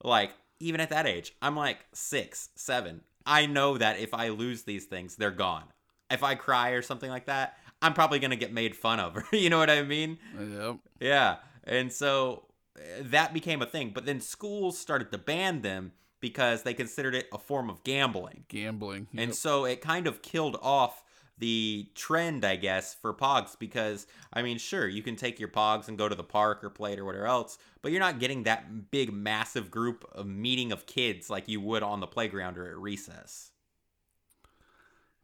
like, 0.04 0.32
even 0.60 0.82
at 0.82 0.90
that 0.90 1.06
age, 1.06 1.36
I'm 1.42 1.56
like 1.56 1.86
six, 1.94 2.50
seven. 2.56 3.02
I 3.26 3.46
know 3.46 3.78
that 3.78 4.00
if 4.00 4.14
I 4.14 4.30
lose 4.30 4.64
these 4.64 4.86
things, 4.86 5.16
they're 5.16 5.32
gone. 5.32 5.66
If 6.10 6.24
I 6.24 6.36
cry 6.36 6.72
or 6.72 6.82
something 6.82 7.10
like 7.10 7.26
that, 7.26 7.58
I'm 7.82 7.94
probably 7.94 8.20
going 8.20 8.32
to 8.32 8.38
get 8.38 8.54
made 8.54 8.76
fun 8.76 9.00
of. 9.00 9.22
you 9.34 9.50
know 9.50 9.58
what 9.58 9.70
I 9.70 9.82
mean? 9.84 10.18
Yep. 10.40 10.78
Yeah. 11.00 11.38
And 11.64 11.92
so 11.92 12.46
uh, 12.78 12.82
that 13.04 13.34
became 13.34 13.62
a 13.62 13.66
thing. 13.66 13.92
But 13.94 14.06
then 14.06 14.22
schools 14.22 14.78
started 14.78 15.12
to 15.12 15.18
ban 15.18 15.62
them 15.62 15.92
because 16.24 16.64
they 16.64 16.74
considered 16.74 17.14
it 17.14 17.28
a 17.34 17.38
form 17.38 17.70
of 17.70 17.84
gambling. 17.84 18.46
Gambling. 18.48 19.08
And 19.18 19.36
so 19.36 19.66
it 19.66 19.82
kind 19.82 20.08
of 20.08 20.22
killed 20.22 20.58
off 20.62 21.04
the 21.38 21.90
trend, 21.96 22.46
I 22.46 22.56
guess, 22.56 22.94
for 22.94 23.14
Pogs 23.14 23.60
because, 23.60 24.08
I 24.32 24.42
mean, 24.42 24.58
sure, 24.58 24.88
you 24.88 25.04
can 25.04 25.18
take 25.18 25.38
your 25.38 25.50
Pogs 25.50 25.90
and 25.90 25.98
go 25.98 26.08
to 26.08 26.16
the 26.16 26.24
park 26.24 26.64
or 26.64 26.70
play 26.70 26.94
it 26.94 27.00
or 27.00 27.04
whatever 27.04 27.28
else, 27.28 27.58
but 27.82 27.92
you're 27.92 28.00
not 28.00 28.20
getting 28.20 28.44
that 28.44 28.90
big, 28.90 29.12
massive 29.12 29.70
group 29.70 30.10
of 30.14 30.26
meeting 30.26 30.72
of 30.72 30.86
kids 30.86 31.30
like 31.30 31.50
you 31.50 31.60
would 31.60 31.84
on 31.84 32.00
the 32.00 32.08
playground 32.08 32.58
or 32.58 32.70
at 32.70 32.78
recess. 32.78 33.52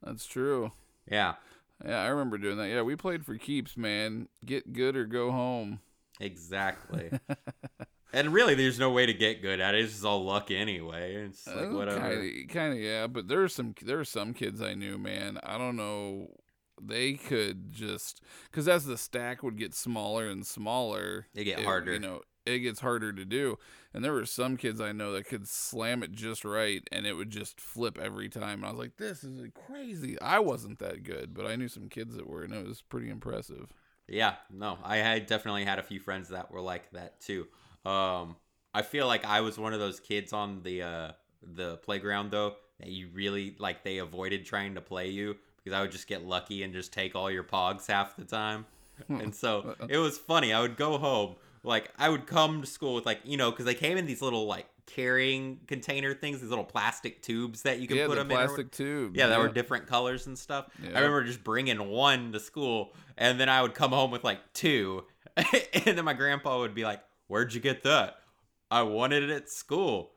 That's 0.04 0.26
true. 0.26 0.74
Yeah, 1.10 1.36
Yeah, 1.86 2.02
I 2.02 2.08
remember 2.08 2.38
doing 2.38 2.58
that. 2.58 2.68
Yeah, 2.68 2.82
we 2.82 2.98
played 2.98 3.26
for 3.26 3.38
keeps, 3.38 3.78
man. 3.78 4.28
Get 4.46 4.74
good 4.74 4.98
or 4.98 5.06
go 5.06 5.32
home. 5.32 5.80
exactly. 6.20 7.12
and 8.14 8.34
really, 8.34 8.56
there's 8.56 8.80
no 8.80 8.90
way 8.92 9.06
to 9.06 9.14
get 9.14 9.42
good 9.42 9.60
at 9.60 9.76
it. 9.76 9.84
It's 9.84 9.94
just 9.94 10.06
all 10.06 10.24
luck 10.24 10.52
anyway. 10.52 11.16
It's 11.16 11.46
like, 11.48 11.72
whatever. 11.72 12.00
Kind 12.50 12.74
of, 12.74 12.80
yeah. 12.80 13.08
But 13.08 13.28
there 13.28 13.44
are 13.44 13.50
some, 13.50 13.76
there 13.82 14.00
are 14.00 14.06
some 14.06 14.34
kids 14.34 14.62
I 14.62 14.74
knew, 14.74 14.98
man. 14.98 15.40
I 15.44 15.58
don't 15.58 15.76
know. 15.76 16.28
They 16.82 17.14
could 17.14 17.72
just, 17.74 18.22
because 18.50 18.68
as 18.70 18.86
the 18.86 18.98
stack 18.98 19.44
would 19.44 19.58
get 19.58 19.74
smaller 19.76 20.28
and 20.30 20.46
smaller, 20.48 21.28
They 21.34 21.44
get 21.44 21.60
it- 21.60 21.66
harder. 21.66 21.94
You 21.94 22.00
know, 22.00 22.22
it 22.46 22.60
gets 22.60 22.80
harder 22.80 23.12
to 23.14 23.26
do. 23.26 23.58
And 23.94 24.04
there 24.04 24.14
were 24.14 24.26
some 24.26 24.56
kids 24.56 24.80
I 24.80 24.92
know 24.92 25.12
that 25.14 25.26
could 25.26 25.48
slam 25.48 26.04
it 26.04 26.12
just 26.12 26.46
right, 26.46 26.82
and 26.92 27.06
it 27.06 27.14
would 27.14 27.32
just 27.32 27.60
flip 27.60 27.98
every 28.00 28.30
time. 28.30 28.60
And 28.60 28.66
I 28.66 28.70
was 28.70 28.80
like, 28.80 28.98
this 28.98 29.24
is 29.24 29.42
crazy. 29.68 30.20
I 30.22 30.40
wasn't 30.40 30.80
that 30.80 31.04
good, 31.04 31.34
but 31.34 31.46
I 31.46 31.56
knew 31.56 31.68
some 31.68 31.90
kids 31.90 32.16
that 32.16 32.28
were, 32.28 32.44
and 32.44 32.54
it 32.54 32.66
was 32.66 32.82
pretty 32.82 33.10
impressive. 33.10 33.74
Yeah, 34.08 34.36
no, 34.52 34.78
I 34.84 34.98
had 34.98 35.26
definitely 35.28 35.66
had 35.66 35.80
a 35.80 35.84
few 35.84 36.00
friends 36.00 36.30
that 36.30 36.52
were 36.52 36.62
like 36.62 36.90
that 36.92 37.20
too. 37.20 37.48
Um, 37.86 38.36
I 38.74 38.82
feel 38.82 39.08
like 39.08 39.26
I 39.26 39.42
was 39.42 39.58
one 39.58 39.74
of 39.74 39.80
those 39.80 40.00
kids 40.00 40.34
on 40.34 40.62
the 40.64 40.84
uh, 40.84 41.12
the 41.42 41.78
playground 41.78 42.32
though 42.32 42.56
that 42.80 42.90
you 42.90 43.10
really 43.14 43.56
like 43.60 43.84
they 43.84 43.98
avoided 43.98 44.46
trying 44.46 44.76
to 44.76 44.82
play 44.82 45.10
you 45.10 45.36
because 45.58 45.78
I 45.78 45.82
would 45.82 45.92
just 45.92 46.08
get 46.08 46.26
lucky 46.26 46.64
and 46.64 46.74
just 46.74 46.94
take 46.94 47.16
all 47.16 47.30
your 47.30 47.44
pogs 47.44 47.88
half 47.88 48.16
the 48.16 48.26
time. 48.26 48.66
and 49.08 49.34
so 49.34 49.76
it 49.88 49.98
was 49.98 50.18
funny. 50.18 50.54
I 50.54 50.62
would 50.62 50.78
go 50.78 50.98
home 50.98 51.36
like 51.64 51.92
I 51.98 52.10
would 52.10 52.28
come 52.28 52.62
to 52.62 52.68
school 52.68 52.96
with 52.96 53.06
like 53.06 53.20
you 53.24 53.38
know 53.38 53.52
because 53.52 53.66
they 53.66 53.74
came 53.74 53.98
in 53.98 54.06
these 54.06 54.22
little 54.22 54.46
like 54.46 54.68
carrying 54.86 55.60
container 55.68 56.14
things, 56.14 56.42
these 56.42 56.50
little 56.50 56.66
plastic 56.66 57.22
tubes 57.22 57.62
that 57.62 57.80
you 57.80 57.88
can 57.88 57.98
yeah, 57.98 58.08
put 58.08 58.16
the 58.16 58.24
them 58.24 58.32
in. 58.32 58.38
plastic 58.38 58.72
tube. 58.72 59.16
yeah, 59.16 59.28
that 59.28 59.40
were 59.40 59.50
different 59.50 59.88
colors 59.88 60.28
and 60.28 60.38
stuff. 60.38 60.68
Yeah. 60.82 60.90
I 60.90 61.00
remember 61.00 61.24
just 61.24 61.44
bringing 61.44 61.90
one 61.90 62.32
to 62.32 62.40
school, 62.40 62.94
and 63.18 63.40
then 63.40 63.50
I 63.50 63.62
would 63.62 63.74
come 63.74 63.92
home 63.92 64.12
with 64.12 64.24
like 64.24 64.40
two, 64.54 65.06
and 65.38 65.98
then 65.98 66.06
my 66.06 66.14
grandpa 66.14 66.60
would 66.60 66.74
be 66.74 66.84
like, 66.84 67.02
"Where'd 67.30 67.54
you 67.54 67.62
get 67.62 67.84
that? 67.84 68.18
I 68.70 68.82
wanted 68.82 69.24
it 69.24 69.30
at 69.30 69.50
school." 69.50 70.12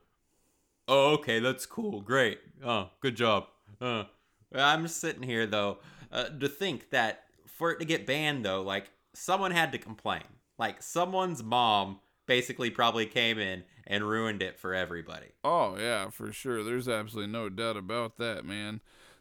Oh, 0.88 1.12
okay, 1.12 1.38
that's 1.38 1.64
cool, 1.64 2.00
great. 2.00 2.40
Oh, 2.64 2.90
good 3.00 3.14
job. 3.14 3.44
Uh, 3.80 4.04
I'm 4.52 4.82
just 4.82 5.00
sitting 5.00 5.22
here 5.22 5.46
though 5.46 5.78
uh, 6.10 6.24
to 6.24 6.48
think 6.48 6.90
that 6.90 7.24
for 7.46 7.70
it 7.70 7.78
to 7.78 7.84
get 7.84 8.06
banned 8.06 8.44
though, 8.44 8.62
like 8.62 8.90
someone 9.14 9.52
had 9.52 9.70
to 9.72 9.78
complain. 9.78 10.24
Like 10.58 10.82
someone's 10.82 11.42
mom 11.42 12.00
basically 12.26 12.70
probably 12.70 13.06
came 13.06 13.38
in 13.38 13.64
and 13.86 14.04
ruined 14.04 14.42
it 14.42 14.58
for 14.58 14.74
everybody. 14.74 15.28
Oh 15.44 15.76
yeah, 15.78 16.10
for 16.10 16.32
sure. 16.32 16.64
There's 16.64 16.88
absolutely 16.88 17.32
no 17.32 17.48
doubt 17.48 17.76
about 17.76 18.18
that, 18.18 18.44
man. 18.44 18.80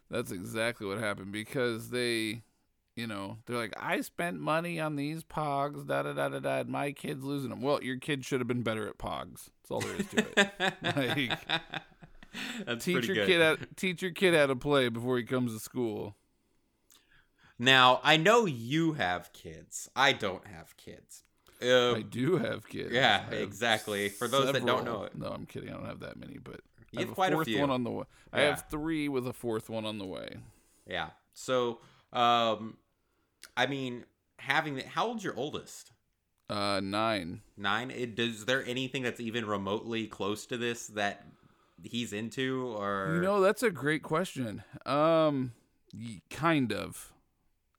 That's 0.10 0.32
exactly 0.32 0.86
what 0.88 0.98
happened 0.98 1.32
because 1.32 1.90
they, 1.90 2.44
you 2.96 3.08
know, 3.08 3.38
they're 3.46 3.58
like, 3.58 3.74
I 3.80 4.02
spent 4.02 4.40
money 4.40 4.80
on 4.80 4.96
these 4.96 5.24
pogs, 5.24 5.86
da 5.88 6.04
da 6.04 6.14
da 6.14 6.30
da 6.30 6.40
da. 6.40 6.58
And 6.60 6.70
my 6.70 6.92
kid's 6.92 7.24
losing 7.24 7.50
them. 7.50 7.62
Well, 7.62 7.82
your 7.84 7.98
kid 7.98 8.26
should 8.26 8.40
have 8.42 8.48
been 8.48 8.64
better 8.64 8.88
at 8.88 8.98
pogs. 8.98 9.50
That's 9.62 9.72
all 9.72 9.80
there 9.82 9.96
is 9.96 10.08
to 10.08 10.26
it. 10.38 10.74
Like, 12.32 12.66
That's 12.66 12.86
teach 12.86 13.08
your 13.08 13.16
good. 13.16 13.28
kid 13.28 13.42
how, 13.42 13.58
teach 13.76 14.02
your 14.02 14.12
kid 14.12 14.34
how 14.34 14.46
to 14.48 14.56
play 14.56 14.88
before 14.90 15.18
he 15.18 15.24
comes 15.24 15.54
to 15.54 15.60
school. 15.60 16.16
Now, 17.60 18.00
I 18.04 18.18
know 18.18 18.46
you 18.46 18.94
have 18.94 19.32
kids. 19.34 19.90
I 19.96 20.14
don't 20.14 20.46
have 20.48 20.76
kids. 20.78 21.24
Uh, 21.62 21.94
I 21.96 22.02
do 22.02 22.38
have 22.38 22.68
kids. 22.68 22.92
yeah, 22.92 23.24
I 23.28 23.34
have 23.36 23.42
exactly. 23.44 24.10
For 24.10 24.28
those 24.28 24.52
that 24.52 24.66
don't 24.66 24.80
several. 24.80 25.00
know 25.02 25.04
it. 25.04 25.16
no, 25.18 25.28
I'm 25.28 25.46
kidding. 25.46 25.70
I 25.70 25.74
don't 25.74 25.86
have 25.86 26.00
that 26.00 26.18
many, 26.18 26.40
but 26.44 26.62
You 26.92 26.98
I 26.98 27.02
have 27.02 27.10
have 27.10 27.16
quite 27.16 27.32
a 27.32 27.34
a 27.34 27.38
fourth 27.38 27.48
few. 27.48 27.60
one 27.62 27.70
on 27.70 27.84
the 27.84 27.92
way. 27.92 28.06
I 28.34 28.40
Yeah. 28.42 28.46
have 28.50 28.66
three 28.72 29.10
with 29.10 29.28
a 29.28 29.34
fourth 29.34 29.70
one 29.70 29.86
on 29.86 30.00
the 30.00 30.06
way. 30.06 30.38
yeah. 30.88 31.10
So, 31.34 31.80
um, 32.14 32.78
I 33.62 33.68
mean, 33.68 34.06
having 34.40 34.76
the, 34.76 34.84
how 34.88 35.06
old's 35.06 35.24
your 35.24 35.38
oldest? 35.38 35.92
Uh, 36.50 36.80
nine. 36.84 37.42
Nine. 37.56 37.92
It, 37.92 38.18
is 38.18 38.46
there 38.46 38.66
anything 38.66 39.04
that's 39.04 39.20
even 39.20 39.46
remotely 39.46 40.08
close 40.08 40.48
to 40.48 40.58
this 40.58 40.88
that 40.88 41.28
he's 41.84 42.12
into, 42.12 42.76
or 42.76 43.14
You 43.14 43.22
know, 43.22 43.40
that's 43.40 43.62
a 43.62 43.70
great 43.70 44.02
question. 44.02 44.64
Um, 44.84 45.52
kind 46.32 46.74
of. 46.74 47.14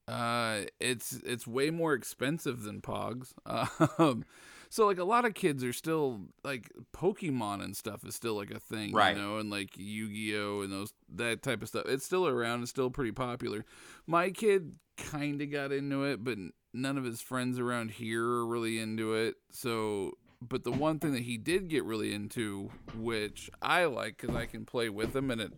Uh, 0.06 0.62
it's 0.78 1.14
it's 1.24 1.48
way 1.48 1.70
more 1.70 1.94
expensive 1.94 2.62
than 2.62 2.80
Pogs. 2.80 3.32
Um, 3.98 4.24
so 4.72 4.86
like 4.86 4.96
a 4.96 5.04
lot 5.04 5.26
of 5.26 5.34
kids 5.34 5.62
are 5.62 5.72
still 5.74 6.22
like 6.42 6.72
Pokemon 6.96 7.62
and 7.62 7.76
stuff 7.76 8.06
is 8.06 8.14
still 8.14 8.34
like 8.36 8.50
a 8.50 8.58
thing, 8.58 8.94
Right. 8.94 9.14
You 9.14 9.20
know, 9.22 9.36
and 9.36 9.50
like 9.50 9.76
Yu 9.76 10.08
Gi 10.08 10.38
Oh 10.38 10.62
and 10.62 10.72
those 10.72 10.94
that 11.14 11.42
type 11.42 11.60
of 11.60 11.68
stuff. 11.68 11.84
It's 11.86 12.06
still 12.06 12.26
around. 12.26 12.62
It's 12.62 12.70
still 12.70 12.88
pretty 12.88 13.12
popular. 13.12 13.66
My 14.06 14.30
kid 14.30 14.76
kind 14.96 15.42
of 15.42 15.50
got 15.52 15.72
into 15.72 16.04
it, 16.04 16.24
but 16.24 16.38
none 16.72 16.96
of 16.96 17.04
his 17.04 17.20
friends 17.20 17.58
around 17.58 17.90
here 17.90 18.24
are 18.24 18.46
really 18.46 18.78
into 18.78 19.12
it. 19.12 19.34
So, 19.50 20.12
but 20.40 20.64
the 20.64 20.72
one 20.72 20.98
thing 20.98 21.12
that 21.12 21.24
he 21.24 21.36
did 21.36 21.68
get 21.68 21.84
really 21.84 22.14
into, 22.14 22.70
which 22.96 23.50
I 23.60 23.84
like 23.84 24.16
because 24.18 24.34
I 24.34 24.46
can 24.46 24.64
play 24.64 24.88
with 24.88 25.14
him, 25.14 25.30
and 25.30 25.42
it 25.42 25.52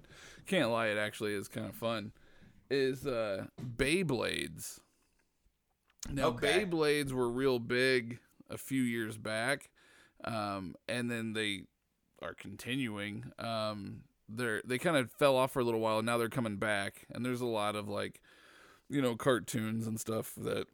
can't 0.49 0.71
lie, 0.73 0.89
it 0.89 0.99
actually 0.99 1.35
is 1.35 1.47
kind 1.47 1.69
of 1.69 1.77
fun, 1.77 2.11
is 2.69 3.07
uh, 3.07 3.45
Beyblades. 3.77 4.81
Now, 6.11 6.31
Okay. 6.31 6.65
Beyblades 6.67 7.13
were 7.13 7.31
real 7.31 7.61
big 7.61 8.19
a 8.51 8.59
few 8.59 8.83
years 8.83 9.17
back, 9.17 9.71
um, 10.25 10.75
and 10.89 11.11
then 11.11 11.33
they 11.33 11.63
are 12.23 12.35
continuing. 12.35 13.33
Um, 13.39 14.03
they're 14.29 14.63
they 14.65 14.79
kind 14.79 14.97
of 14.97 15.11
fell 15.13 15.37
off 15.37 15.53
for 15.53 15.61
a 15.61 15.65
little 15.65 15.81
while, 15.81 15.99
and 15.99 16.07
now 16.07 16.19
they're 16.19 16.29
coming 16.29 16.57
back. 16.57 17.07
And 17.11 17.25
there's 17.25 17.41
a 17.41 17.47
lot 17.47 17.77
of 17.77 17.89
like, 17.89 18.21
you 18.89 19.03
know, 19.03 19.17
cartoons 19.17 19.87
and 19.87 20.01
stuff 20.01 20.33
that 20.39 20.67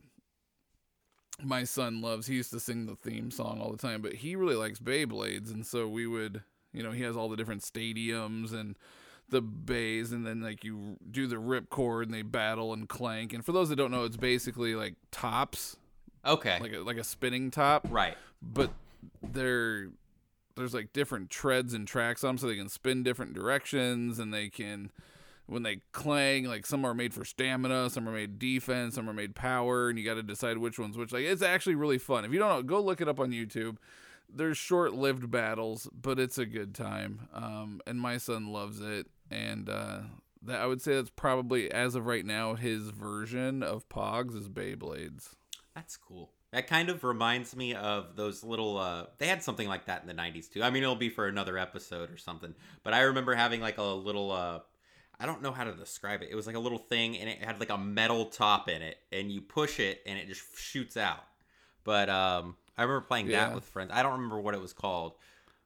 my 1.42 1.64
son 1.64 2.00
loves. 2.00 2.26
He 2.26 2.34
used 2.34 2.50
to 2.52 2.60
sing 2.60 2.86
the 2.86 2.96
theme 2.96 3.30
song 3.30 3.60
all 3.60 3.72
the 3.72 3.78
time, 3.78 4.02
but 4.02 4.14
he 4.14 4.36
really 4.36 4.56
likes 4.56 4.78
Beyblades, 4.78 5.52
and 5.52 5.66
so 5.66 5.88
we 5.88 6.06
would, 6.06 6.42
you 6.72 6.82
know, 6.82 6.92
he 6.92 7.02
has 7.02 7.16
all 7.16 7.28
the 7.28 7.36
different 7.36 7.62
stadiums 7.62 8.52
and 8.52 8.76
the 9.30 9.40
bays, 9.40 10.12
and 10.12 10.26
then 10.26 10.40
like 10.40 10.64
you 10.64 10.96
do 11.10 11.26
the 11.26 11.36
ripcord, 11.36 12.04
and 12.04 12.14
they 12.14 12.22
battle 12.22 12.72
and 12.72 12.88
clank. 12.88 13.32
And 13.32 13.44
for 13.44 13.52
those 13.52 13.68
that 13.70 13.76
don't 13.76 13.90
know, 13.90 14.04
it's 14.04 14.16
basically 14.16 14.74
like 14.74 14.94
tops, 15.10 15.76
Okay. 16.24 16.58
like 16.60 16.72
a, 16.72 16.78
like 16.78 16.96
a 16.96 17.04
spinning 17.04 17.50
top, 17.50 17.86
right. 17.90 18.16
but 18.42 18.70
they're 19.22 19.88
there's 20.56 20.74
like 20.74 20.92
different 20.92 21.30
treads 21.30 21.72
and 21.72 21.88
tracks 21.88 22.22
on 22.22 22.28
them 22.28 22.38
so 22.38 22.46
they 22.46 22.56
can 22.56 22.68
spin 22.68 23.02
different 23.02 23.32
directions 23.32 24.18
and 24.18 24.34
they 24.34 24.48
can 24.48 24.90
when 25.46 25.62
they 25.62 25.80
clang 25.92 26.44
like 26.44 26.66
some 26.66 26.84
are 26.84 26.92
made 26.92 27.14
for 27.14 27.24
stamina 27.24 27.88
some 27.88 28.08
are 28.08 28.12
made 28.12 28.38
defense 28.38 28.94
some 28.94 29.08
are 29.08 29.14
made 29.14 29.34
power 29.34 29.88
and 29.88 29.98
you 29.98 30.04
got 30.04 30.14
to 30.14 30.22
decide 30.22 30.58
which 30.58 30.78
one's 30.78 30.96
which. 30.96 31.12
Like 31.12 31.24
it's 31.24 31.42
actually 31.42 31.74
really 31.76 31.98
fun. 31.98 32.24
If 32.24 32.32
you 32.32 32.38
don't 32.38 32.48
know 32.50 32.62
go 32.62 32.80
look 32.80 33.00
it 33.00 33.08
up 33.08 33.20
on 33.20 33.30
youtube. 33.30 33.76
There's 34.32 34.56
short-lived 34.56 35.28
battles 35.30 35.88
but 35.92 36.20
it's 36.20 36.38
a 36.38 36.46
good 36.46 36.72
time. 36.74 37.28
Um, 37.34 37.80
and 37.86 38.00
my 38.00 38.16
son 38.16 38.52
loves 38.52 38.80
it 38.80 39.06
and 39.30 39.68
uh, 39.68 40.00
that 40.42 40.60
i 40.60 40.66
would 40.66 40.80
say 40.82 40.94
that's 40.94 41.10
probably 41.10 41.70
as 41.70 41.94
of 41.94 42.06
right 42.06 42.24
now 42.24 42.54
his 42.54 42.90
version 42.90 43.62
of 43.62 43.88
pogs 43.88 44.36
is 44.36 44.48
beyblades 44.48 45.34
That's 45.80 45.96
cool. 45.96 46.30
That 46.52 46.66
kind 46.66 46.90
of 46.90 47.04
reminds 47.04 47.56
me 47.56 47.74
of 47.74 48.16
those 48.16 48.44
little 48.44 48.76
uh 48.76 49.06
they 49.16 49.26
had 49.28 49.42
something 49.42 49.66
like 49.66 49.86
that 49.86 50.02
in 50.02 50.08
the 50.08 50.12
90s 50.14 50.52
too. 50.52 50.62
I 50.62 50.68
mean, 50.68 50.82
it'll 50.82 50.94
be 50.94 51.08
for 51.08 51.26
another 51.26 51.56
episode 51.56 52.10
or 52.10 52.18
something. 52.18 52.54
But 52.82 52.92
I 52.92 53.00
remember 53.00 53.34
having 53.34 53.60
like 53.62 53.78
a 53.78 53.82
little 53.82 54.30
uh 54.30 54.58
I 55.18 55.24
don't 55.24 55.40
know 55.40 55.52
how 55.52 55.64
to 55.64 55.72
describe 55.72 56.20
it. 56.22 56.28
It 56.30 56.34
was 56.34 56.46
like 56.46 56.56
a 56.56 56.60
little 56.60 56.78
thing 56.78 57.16
and 57.16 57.30
it 57.30 57.42
had 57.42 57.60
like 57.60 57.70
a 57.70 57.78
metal 57.78 58.26
top 58.26 58.68
in 58.68 58.82
it 58.82 58.98
and 59.10 59.32
you 59.32 59.40
push 59.40 59.80
it 59.80 60.02
and 60.04 60.18
it 60.18 60.28
just 60.28 60.42
shoots 60.58 60.98
out. 60.98 61.24
But 61.82 62.10
um 62.10 62.56
I 62.76 62.82
remember 62.82 63.06
playing 63.06 63.30
Yeah. 63.30 63.46
that 63.46 63.54
with 63.54 63.64
friends. 63.64 63.90
I 63.94 64.02
don't 64.02 64.12
remember 64.12 64.38
what 64.38 64.54
it 64.54 64.60
was 64.60 64.74
called. 64.74 65.14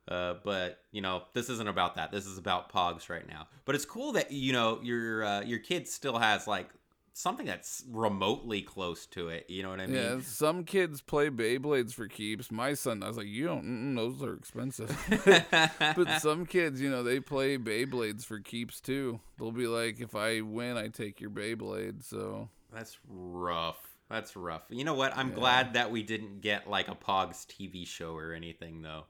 Uh, 0.06 0.34
but 0.44 0.80
you 0.92 1.00
know, 1.00 1.22
this 1.32 1.48
isn't 1.48 1.68
about 1.68 1.96
that. 1.96 2.12
This 2.12 2.26
is 2.26 2.38
about 2.38 2.70
Pogs 2.70 3.08
right 3.08 3.26
now. 3.26 3.48
But 3.64 3.74
it's 3.74 3.86
cool 3.86 4.12
that 4.12 4.30
you 4.30 4.52
know 4.52 4.78
your 4.82 5.24
uh, 5.24 5.40
your 5.40 5.58
kid 5.58 5.88
still 5.88 6.18
has 6.18 6.46
like 6.46 6.68
something 7.14 7.46
that's 7.46 7.84
remotely 7.90 8.60
close 8.60 9.06
to 9.06 9.28
it. 9.28 9.46
You 9.48 9.62
know 9.62 9.70
what 9.70 9.80
I 9.80 9.86
mean? 9.86 9.96
Yeah, 9.96 10.18
some 10.20 10.64
kids 10.64 11.00
play 11.00 11.30
Beyblades 11.30 11.94
for 11.94 12.08
keeps. 12.08 12.50
My 12.50 12.74
son, 12.74 13.02
I 13.02 13.08
was 13.08 13.16
like, 13.16 13.28
you 13.28 13.46
don't, 13.46 13.94
those 13.94 14.22
are 14.22 14.34
expensive. 14.34 14.94
but 15.96 16.20
some 16.20 16.44
kids, 16.44 16.80
you 16.80 16.90
know, 16.90 17.02
they 17.02 17.20
play 17.20 17.56
Beyblades 17.56 18.24
for 18.24 18.40
keeps 18.40 18.80
too. 18.80 19.20
They'll 19.38 19.52
be 19.52 19.68
like, 19.68 20.00
if 20.00 20.14
I 20.14 20.42
win, 20.42 20.76
I 20.76 20.88
take 20.88 21.20
your 21.20 21.30
Beyblade. 21.30 22.02
So 22.04 22.50
That's 22.72 22.98
rough. 23.08 23.78
That's 24.10 24.36
rough. 24.36 24.62
You 24.68 24.84
know 24.84 24.94
what? 24.94 25.16
I'm 25.16 25.32
glad 25.32 25.74
that 25.74 25.90
we 25.90 26.02
didn't 26.02 26.40
get 26.42 26.68
like 26.68 26.88
a 26.88 26.94
Pogs 26.94 27.46
TV 27.46 27.86
show 27.86 28.14
or 28.14 28.34
anything 28.34 28.82
though. 28.82 29.04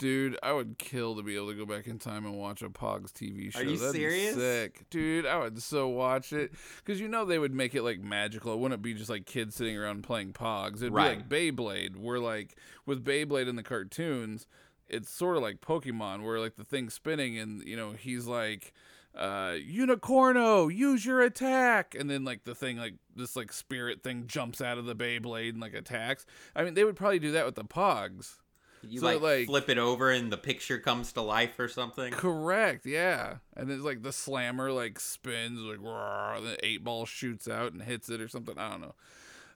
Dude, 0.00 0.38
I 0.42 0.52
would 0.52 0.78
kill 0.78 1.14
to 1.16 1.22
be 1.22 1.36
able 1.36 1.48
to 1.50 1.54
go 1.54 1.66
back 1.66 1.86
in 1.86 1.98
time 1.98 2.24
and 2.24 2.34
watch 2.38 2.62
a 2.62 2.70
Pogs 2.70 3.12
TV 3.12 3.52
show. 3.52 3.60
Are 3.60 3.62
you 3.64 3.76
That'd 3.76 3.94
serious? 3.94 4.34
sick, 4.34 4.88
dude. 4.88 5.26
I 5.26 5.38
would 5.38 5.62
so 5.62 5.88
watch 5.88 6.32
it 6.32 6.52
because 6.78 6.98
you 6.98 7.06
know 7.06 7.26
they 7.26 7.38
would 7.38 7.52
make 7.52 7.74
it 7.74 7.82
like 7.82 8.00
magical. 8.00 8.54
It 8.54 8.58
wouldn't 8.60 8.80
be 8.80 8.94
just 8.94 9.10
like 9.10 9.26
kids 9.26 9.54
sitting 9.56 9.76
around 9.76 10.02
playing 10.02 10.32
Pogs. 10.32 10.76
It'd 10.76 10.94
Right. 10.94 11.28
be 11.28 11.52
like 11.52 11.54
Beyblade, 11.56 11.96
where 11.96 12.18
like 12.18 12.56
with 12.86 13.04
Beyblade 13.04 13.46
in 13.46 13.56
the 13.56 13.62
cartoons, 13.62 14.46
it's 14.88 15.10
sort 15.10 15.36
of 15.36 15.42
like 15.42 15.60
Pokemon, 15.60 16.24
where 16.24 16.40
like 16.40 16.56
the 16.56 16.64
thing's 16.64 16.94
spinning 16.94 17.38
and 17.38 17.62
you 17.62 17.76
know 17.76 17.92
he's 17.92 18.26
like 18.26 18.72
uh 19.14 19.54
unicorno 19.68 20.72
use 20.74 21.04
your 21.04 21.20
attack 21.20 21.96
and 21.98 22.08
then 22.08 22.24
like 22.24 22.44
the 22.44 22.54
thing 22.54 22.76
like 22.76 22.94
this 23.16 23.34
like 23.34 23.52
spirit 23.52 24.04
thing 24.04 24.24
jumps 24.28 24.60
out 24.60 24.78
of 24.78 24.84
the 24.86 24.94
beyblade 24.94 25.48
and 25.50 25.60
like 25.60 25.74
attacks 25.74 26.24
i 26.54 26.62
mean 26.62 26.74
they 26.74 26.84
would 26.84 26.94
probably 26.94 27.18
do 27.18 27.32
that 27.32 27.44
with 27.44 27.56
the 27.56 27.64
pogs 27.64 28.36
You 28.82 29.00
So, 29.00 29.06
like, 29.06 29.20
like- 29.20 29.46
flip 29.46 29.68
it 29.68 29.78
over 29.78 30.10
and 30.10 30.32
the 30.32 30.36
picture 30.38 30.78
comes 30.78 31.12
to 31.12 31.20
life 31.22 31.58
or 31.58 31.68
something. 31.68 32.12
Correct, 32.12 32.86
yeah. 32.86 33.36
And 33.56 33.70
it's 33.70 33.82
like 33.82 34.02
the 34.02 34.12
slammer 34.12 34.72
like 34.72 34.98
spins 35.00 35.58
like 35.60 35.80
"Roar," 35.80 36.38
the 36.40 36.56
eight 36.64 36.82
ball 36.84 37.04
shoots 37.06 37.46
out 37.48 37.72
and 37.72 37.82
hits 37.82 38.08
it 38.08 38.20
or 38.20 38.28
something. 38.28 38.56
I 38.58 38.70
don't 38.70 38.80
know. 38.80 38.94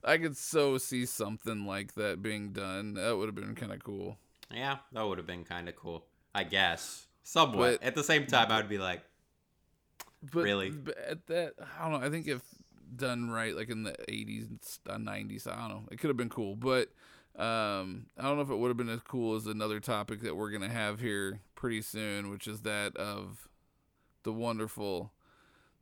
I 0.02 0.18
could 0.18 0.37
so 0.37 0.76
see 0.76 1.06
something 1.06 1.66
like 1.66 1.94
that 1.94 2.20
being 2.22 2.52
done. 2.52 2.94
That 2.94 3.16
would 3.16 3.26
have 3.28 3.34
been 3.34 3.54
kind 3.54 3.72
of 3.72 3.82
cool. 3.82 4.18
Yeah, 4.50 4.78
that 4.92 5.02
would 5.02 5.16
have 5.18 5.26
been 5.26 5.44
kind 5.44 5.68
of 5.68 5.76
cool. 5.76 6.04
I 6.34 6.44
guess. 6.44 7.06
Somewhat. 7.22 7.80
But- 7.80 7.82
At 7.82 7.94
the 7.94 8.04
same 8.04 8.26
time, 8.26 8.50
I 8.52 8.58
would 8.58 8.68
be 8.68 8.76
like, 8.78 9.02
But, 10.32 10.44
Really? 10.44 10.70
but 10.70 10.96
at 10.98 11.26
that, 11.28 11.54
I 11.78 11.88
don't 11.88 12.00
know. 12.00 12.06
I 12.06 12.10
think 12.10 12.26
if 12.28 12.42
done 12.96 13.30
right, 13.30 13.54
like 13.56 13.70
in 13.70 13.82
the 13.84 13.94
'80s 14.08 14.78
and 14.87 15.06
'90s, 15.06 15.46
uh, 15.46 15.52
I 15.52 15.56
don't 15.56 15.68
know. 15.68 15.88
It 15.90 15.98
could 15.98 16.08
have 16.08 16.16
been 16.16 16.28
cool, 16.28 16.54
but 16.56 16.90
um, 17.37 18.07
I 18.18 18.23
don't 18.23 18.37
know 18.37 18.42
if 18.42 18.51
it 18.51 18.57
would 18.57 18.68
have 18.68 18.77
been 18.77 18.88
as 18.88 19.01
cool 19.01 19.35
as 19.37 19.47
another 19.47 19.81
topic 19.81 20.20
that 20.23 20.37
we're 20.37 20.51
gonna 20.51 20.68
have 20.68 21.01
here 21.01 21.40
pretty 21.55 21.83
soon, 21.83 22.31
which 22.31 22.47
is 22.47 22.62
that 22.62 22.97
of 22.97 23.49
the 24.23 24.33
wonderful, 24.33 25.12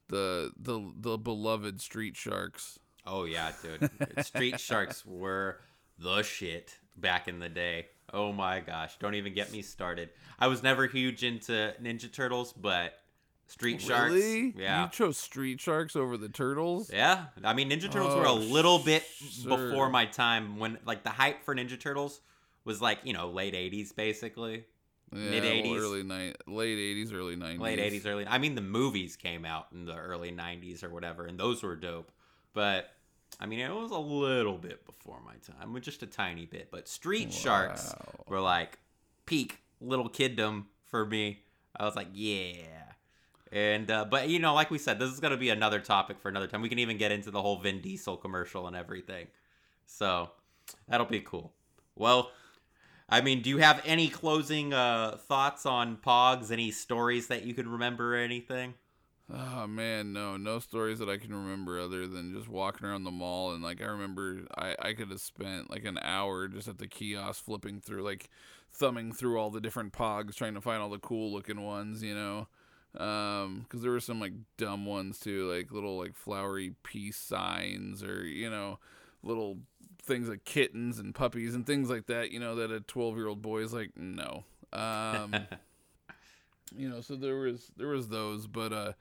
the 0.08 0.52
the 0.56 0.92
the 0.96 1.18
beloved 1.18 1.80
Street 1.80 2.16
Sharks. 2.16 2.78
oh 3.06 3.24
yeah, 3.24 3.52
dude. 3.62 3.90
Street 4.24 4.58
Sharks 4.60 5.04
were 5.04 5.60
the 5.98 6.22
shit 6.22 6.78
back 6.96 7.28
in 7.28 7.38
the 7.38 7.48
day. 7.48 7.86
Oh 8.12 8.32
my 8.32 8.60
gosh. 8.60 8.98
Don't 8.98 9.14
even 9.14 9.32
get 9.34 9.52
me 9.52 9.62
started. 9.62 10.10
I 10.38 10.46
was 10.48 10.62
never 10.62 10.86
huge 10.86 11.24
into 11.24 11.74
Ninja 11.82 12.12
Turtles, 12.12 12.52
but 12.52 12.94
Street 13.52 13.80
Sharks. 13.82 14.12
Really? 14.14 14.54
Yeah. 14.56 14.84
You 14.84 14.90
chose 14.90 15.18
Street 15.18 15.60
Sharks 15.60 15.94
over 15.94 16.16
the 16.16 16.28
Turtles? 16.30 16.90
Yeah, 16.92 17.26
I 17.44 17.52
mean 17.52 17.70
Ninja 17.70 17.90
Turtles 17.90 18.14
were 18.14 18.24
a 18.24 18.30
Oh, 18.30 18.36
little 18.36 18.78
bit 18.78 19.04
sure. 19.04 19.56
before 19.56 19.90
my 19.90 20.06
time 20.06 20.58
when 20.58 20.78
like 20.86 21.02
the 21.04 21.10
hype 21.10 21.44
for 21.44 21.54
Ninja 21.54 21.78
Turtles 21.78 22.20
was 22.64 22.80
like 22.80 23.00
you 23.04 23.12
know 23.12 23.28
late 23.30 23.54
'80s 23.54 23.94
basically, 23.94 24.64
Yeah, 25.12 25.18
Mid-eighties. 25.30 25.70
well, 25.70 25.80
early 25.82 26.02
ni- 26.02 26.34
late 26.46 26.78
'80s, 26.78 27.12
early 27.12 27.36
'90s. 27.36 27.60
late 27.60 27.78
'80s, 27.78 28.06
early. 28.06 28.26
I 28.26 28.38
mean 28.38 28.54
the 28.54 28.62
movies 28.62 29.16
came 29.16 29.44
out 29.44 29.66
in 29.72 29.84
the 29.84 29.96
early 29.96 30.32
'90s 30.32 30.82
or 30.82 30.88
whatever, 30.90 31.26
and 31.26 31.38
those 31.38 31.62
were 31.62 31.76
dope. 31.76 32.10
But 32.54 32.90
I 33.38 33.44
mean 33.46 33.58
it 33.60 33.70
was 33.74 33.90
a 33.90 33.98
little 33.98 34.56
bit 34.56 34.86
before 34.86 35.18
my 35.24 35.34
time, 35.46 35.78
just 35.82 36.02
a 36.02 36.06
tiny 36.06 36.46
bit. 36.46 36.70
But 36.70 36.88
Street 36.88 37.32
Sharks 37.32 37.94
were 38.26 38.40
like 38.40 38.78
peak 39.26 39.58
little 39.80 40.08
kiddom 40.08 40.64
for 40.86 41.04
me. 41.04 41.40
I 41.76 41.84
was 41.84 41.96
like, 41.96 42.08
yeah. 42.14 42.54
And 43.52 43.90
uh, 43.90 44.06
but 44.06 44.28
you 44.30 44.38
know, 44.38 44.54
like 44.54 44.70
we 44.70 44.78
said, 44.78 44.98
this 44.98 45.12
is 45.12 45.20
gonna 45.20 45.36
be 45.36 45.50
another 45.50 45.78
topic 45.78 46.18
for 46.18 46.30
another 46.30 46.46
time. 46.46 46.62
We 46.62 46.70
can 46.70 46.78
even 46.78 46.96
get 46.96 47.12
into 47.12 47.30
the 47.30 47.42
whole 47.42 47.58
Vin 47.58 47.80
Diesel 47.80 48.16
commercial 48.16 48.66
and 48.66 48.74
everything. 48.74 49.26
So 49.86 50.30
that'll 50.88 51.06
be 51.06 51.20
cool. 51.20 51.52
Well, 51.94 52.30
I 53.10 53.20
mean, 53.20 53.42
do 53.42 53.50
you 53.50 53.58
have 53.58 53.82
any 53.84 54.08
closing 54.08 54.72
uh, 54.72 55.18
thoughts 55.18 55.66
on 55.66 55.98
Pogs? 55.98 56.50
Any 56.50 56.70
stories 56.70 57.26
that 57.26 57.44
you 57.44 57.52
can 57.52 57.68
remember 57.68 58.16
or 58.16 58.18
anything? 58.18 58.72
Oh 59.30 59.66
man, 59.66 60.12
no, 60.12 60.36
no 60.36 60.58
stories 60.58 60.98
that 60.98 61.08
I 61.08 61.18
can 61.18 61.34
remember 61.34 61.78
other 61.78 62.06
than 62.06 62.34
just 62.34 62.48
walking 62.48 62.86
around 62.86 63.04
the 63.04 63.10
mall 63.10 63.52
and 63.52 63.62
like 63.62 63.80
I 63.80 63.86
remember 63.86 64.40
I 64.56 64.76
I 64.78 64.92
could 64.94 65.10
have 65.10 65.20
spent 65.20 65.70
like 65.70 65.84
an 65.84 65.98
hour 66.02 66.48
just 66.48 66.68
at 66.68 66.78
the 66.78 66.86
kiosk 66.86 67.44
flipping 67.44 67.80
through 67.80 68.02
like 68.02 68.28
thumbing 68.72 69.12
through 69.12 69.38
all 69.38 69.50
the 69.50 69.60
different 69.60 69.92
pogs 69.92 70.34
trying 70.34 70.54
to 70.54 70.60
find 70.60 70.82
all 70.82 70.90
the 70.90 70.98
cool 70.98 71.32
looking 71.32 71.62
ones, 71.62 72.02
you 72.02 72.14
know. 72.14 72.48
Um 72.98 73.64
cuz 73.68 73.80
there 73.82 73.90
were 73.90 74.00
some 74.00 74.20
like 74.20 74.34
dumb 74.56 74.84
ones 74.86 75.18
too, 75.18 75.50
like 75.50 75.72
little 75.72 75.96
like 75.98 76.14
flowery 76.14 76.74
peace 76.82 77.16
signs 77.16 78.02
or 78.02 78.26
you 78.26 78.50
know, 78.50 78.78
little 79.22 79.58
things 80.02 80.28
like 80.28 80.44
kittens 80.44 80.98
and 80.98 81.14
puppies 81.14 81.54
and 81.54 81.66
things 81.66 81.88
like 81.88 82.06
that, 82.06 82.30
you 82.32 82.40
know, 82.40 82.54
that 82.56 82.70
a 82.72 82.80
12-year-old 82.80 83.40
boy 83.40 83.58
is 83.62 83.72
like, 83.72 83.96
"No." 83.96 84.44
Um 84.72 85.34
you 86.76 86.88
know 86.88 87.00
so 87.00 87.14
there 87.16 87.36
was 87.36 87.70
there 87.76 87.88
was 87.88 88.08
those 88.08 88.46
but 88.46 88.72
uh 88.72 88.92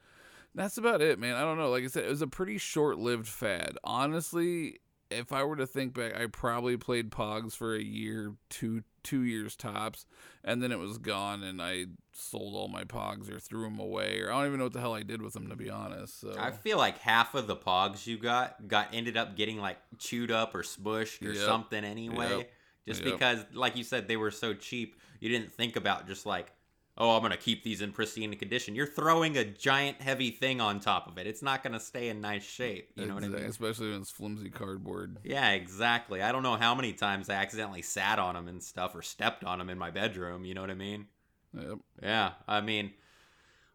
that's 0.54 0.76
about 0.78 1.00
it 1.00 1.18
man. 1.18 1.34
I 1.34 1.40
don't 1.42 1.58
know. 1.58 1.70
Like 1.70 1.84
i 1.84 1.86
said 1.86 2.04
it 2.04 2.10
was 2.10 2.22
a 2.22 2.26
pretty 2.26 2.58
short-lived 2.58 3.26
fad. 3.26 3.76
Honestly 3.84 4.78
if 5.10 5.30
i 5.32 5.44
were 5.44 5.56
to 5.56 5.66
think 5.66 5.92
back 5.92 6.16
i 6.16 6.24
probably 6.26 6.76
played 6.76 7.10
pogs 7.10 7.54
for 7.54 7.74
a 7.74 7.82
year 7.82 8.34
two 8.48 8.82
two 9.02 9.22
years 9.22 9.56
tops, 9.56 10.06
and 10.44 10.62
then 10.62 10.72
it 10.72 10.78
was 10.78 10.98
gone, 10.98 11.42
and 11.42 11.60
I 11.60 11.86
sold 12.12 12.54
all 12.54 12.68
my 12.68 12.84
Pogs 12.84 13.30
or 13.30 13.38
threw 13.38 13.64
them 13.64 13.78
away, 13.78 14.20
or 14.20 14.32
I 14.32 14.38
don't 14.38 14.46
even 14.46 14.58
know 14.58 14.64
what 14.66 14.72
the 14.72 14.80
hell 14.80 14.94
I 14.94 15.02
did 15.02 15.22
with 15.22 15.32
them 15.34 15.48
to 15.48 15.56
be 15.56 15.70
honest. 15.70 16.20
So 16.20 16.34
I 16.38 16.50
feel 16.50 16.78
like 16.78 16.98
half 16.98 17.34
of 17.34 17.46
the 17.46 17.56
Pogs 17.56 18.06
you 18.06 18.18
got 18.18 18.68
got 18.68 18.88
ended 18.92 19.16
up 19.16 19.36
getting 19.36 19.58
like 19.58 19.78
chewed 19.98 20.30
up 20.30 20.54
or 20.54 20.62
smushed 20.62 21.22
or 21.28 21.34
Yep. 21.34 21.44
something 21.44 21.84
anyway. 21.84 22.38
Yep. 22.38 22.50
Just 22.88 23.04
Yep. 23.04 23.12
because, 23.12 23.44
like 23.52 23.76
you 23.76 23.84
said, 23.84 24.08
they 24.08 24.16
were 24.16 24.32
so 24.32 24.54
cheap, 24.54 24.96
you 25.20 25.28
didn't 25.28 25.52
think 25.52 25.76
about 25.76 26.08
just 26.08 26.26
like, 26.26 26.50
oh, 26.98 27.16
I'm 27.16 27.22
gonna 27.22 27.36
keep 27.36 27.64
these 27.64 27.80
in 27.80 27.92
pristine 27.92 28.34
condition. 28.36 28.74
You're 28.74 28.86
throwing 28.86 29.36
a 29.36 29.44
giant 29.44 30.00
heavy 30.00 30.30
thing 30.30 30.60
on 30.60 30.80
top 30.80 31.06
of 31.08 31.18
it. 31.18 31.26
It's 31.26 31.42
not 31.42 31.62
gonna 31.62 31.80
stay 31.80 32.08
in 32.08 32.20
nice 32.20 32.44
shape. 32.44 32.90
You 32.96 33.06
know 33.06 33.14
what 33.14 33.24
I 33.24 33.28
mean? 33.28 33.44
Especially 33.44 33.90
when 33.90 34.02
it's 34.02 34.10
flimsy 34.10 34.50
cardboard. 34.50 35.18
Yeah, 35.24 35.50
exactly. 35.50 36.22
I 36.22 36.32
don't 36.32 36.42
know 36.42 36.56
how 36.56 36.74
many 36.74 36.92
times 36.92 37.30
I 37.30 37.34
accidentally 37.34 37.82
sat 37.82 38.18
on 38.18 38.34
them 38.34 38.48
and 38.48 38.62
stuff 38.62 38.94
or 38.94 39.02
stepped 39.02 39.44
on 39.44 39.58
them 39.58 39.70
in 39.70 39.78
my 39.78 39.90
bedroom. 39.90 40.44
You 40.44 40.54
know 40.54 40.60
what 40.60 40.70
I 40.70 40.74
mean? 40.74 41.06
Yep. 41.54 41.78
Yeah, 42.02 42.32
I 42.48 42.60
mean, 42.60 42.92